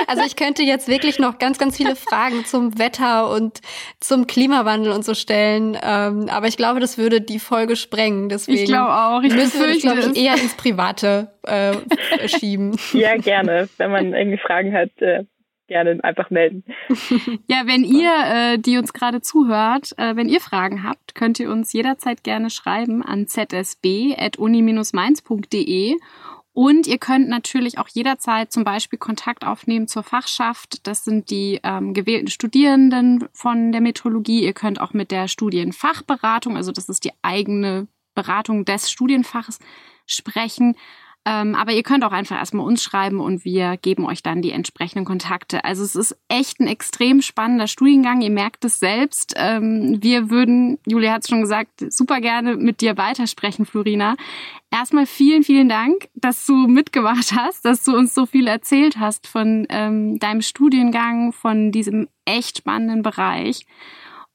[0.07, 3.61] Also ich könnte jetzt wirklich noch ganz, ganz viele Fragen zum Wetter und
[3.99, 5.77] zum Klimawandel und so stellen.
[5.81, 8.29] Ähm, aber ich glaube, das würde die Folge sprengen.
[8.29, 9.21] Deswegen ich glaube auch.
[9.23, 11.73] Ich müssen wir das, glaube ich, eher ins Private äh,
[12.27, 12.77] schieben.
[12.93, 13.69] Ja, gerne.
[13.77, 15.25] Wenn man irgendwie Fragen hat, äh,
[15.67, 16.63] gerne einfach melden.
[17.47, 21.51] Ja, wenn ihr, äh, die uns gerade zuhört, äh, wenn ihr Fragen habt, könnt ihr
[21.51, 25.97] uns jederzeit gerne schreiben an zsb.uni-mainz.de
[26.53, 30.87] und ihr könnt natürlich auch jederzeit zum Beispiel Kontakt aufnehmen zur Fachschaft.
[30.87, 34.43] Das sind die ähm, gewählten Studierenden von der Metrologie.
[34.43, 39.57] Ihr könnt auch mit der Studienfachberatung, also das ist die eigene Beratung des Studienfaches,
[40.05, 40.75] sprechen.
[41.25, 44.51] Ähm, aber ihr könnt auch einfach erstmal uns schreiben und wir geben euch dann die
[44.51, 45.63] entsprechenden Kontakte.
[45.63, 48.21] Also es ist echt ein extrem spannender Studiengang.
[48.21, 49.33] Ihr merkt es selbst.
[49.37, 54.17] Ähm, wir würden, Julia hat es schon gesagt, super gerne mit dir weitersprechen, Florina.
[54.69, 59.25] Erstmal vielen, vielen Dank, dass du mitgemacht hast, dass du uns so viel erzählt hast
[59.27, 63.65] von ähm, deinem Studiengang, von diesem echt spannenden Bereich.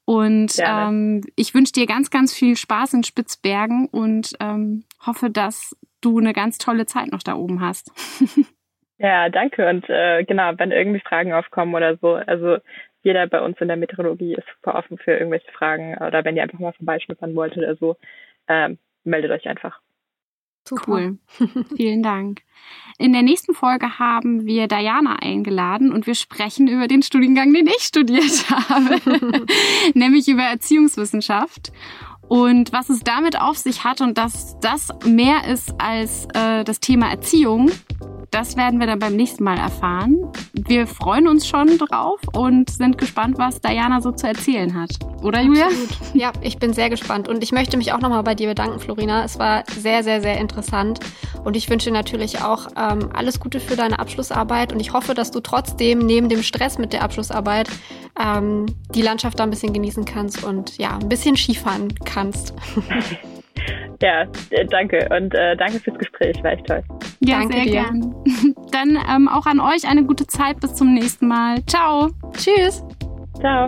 [0.09, 5.77] Und ähm, ich wünsche dir ganz, ganz viel Spaß in Spitzbergen und ähm, hoffe, dass
[6.01, 7.91] du eine ganz tolle Zeit noch da oben hast.
[8.97, 9.69] ja, danke.
[9.69, 12.57] Und äh, genau, wenn irgendwie Fragen aufkommen oder so, also
[13.03, 16.41] jeder bei uns in der Meteorologie ist super offen für irgendwelche Fragen oder wenn ihr
[16.41, 17.95] einfach mal vorbeischnuppern wollt oder so,
[18.47, 19.79] ähm, meldet euch einfach.
[20.69, 20.83] Super.
[20.87, 21.17] Cool.
[21.75, 22.41] Vielen Dank.
[22.99, 27.65] In der nächsten Folge haben wir Diana eingeladen und wir sprechen über den Studiengang, den
[27.65, 28.99] ich studiert habe,
[29.93, 31.71] nämlich über Erziehungswissenschaft
[32.27, 36.79] und was es damit auf sich hat und dass das mehr ist als äh, das
[36.79, 37.71] Thema Erziehung,
[38.31, 40.17] das werden wir dann beim nächsten Mal erfahren.
[40.53, 44.91] Wir freuen uns schon drauf und sind gespannt, was Diana so zu erzählen hat.
[45.23, 45.65] Oder Julia?
[45.65, 45.89] Absolut.
[46.13, 47.27] Ja, ich bin sehr gespannt.
[47.27, 49.23] Und ich möchte mich auch nochmal bei dir bedanken, Florina.
[49.23, 50.99] Es war sehr, sehr, sehr interessant.
[51.43, 54.73] Und ich wünsche natürlich auch ähm, alles Gute für deine Abschlussarbeit.
[54.73, 57.69] Und ich hoffe, dass du trotzdem neben dem Stress mit der Abschlussarbeit
[58.19, 62.53] ähm, die Landschaft da ein bisschen genießen kannst und ja, ein bisschen Skifahren kannst.
[64.01, 66.81] Ja, äh, danke und äh, danke fürs Gespräch, war echt toll.
[67.19, 67.71] Ja, danke sehr dir.
[67.71, 68.15] gern.
[68.71, 71.57] Dann ähm, auch an euch eine gute Zeit, bis zum nächsten Mal.
[71.65, 72.07] Ciao.
[72.31, 72.81] Tschüss.
[73.41, 73.65] Ciao.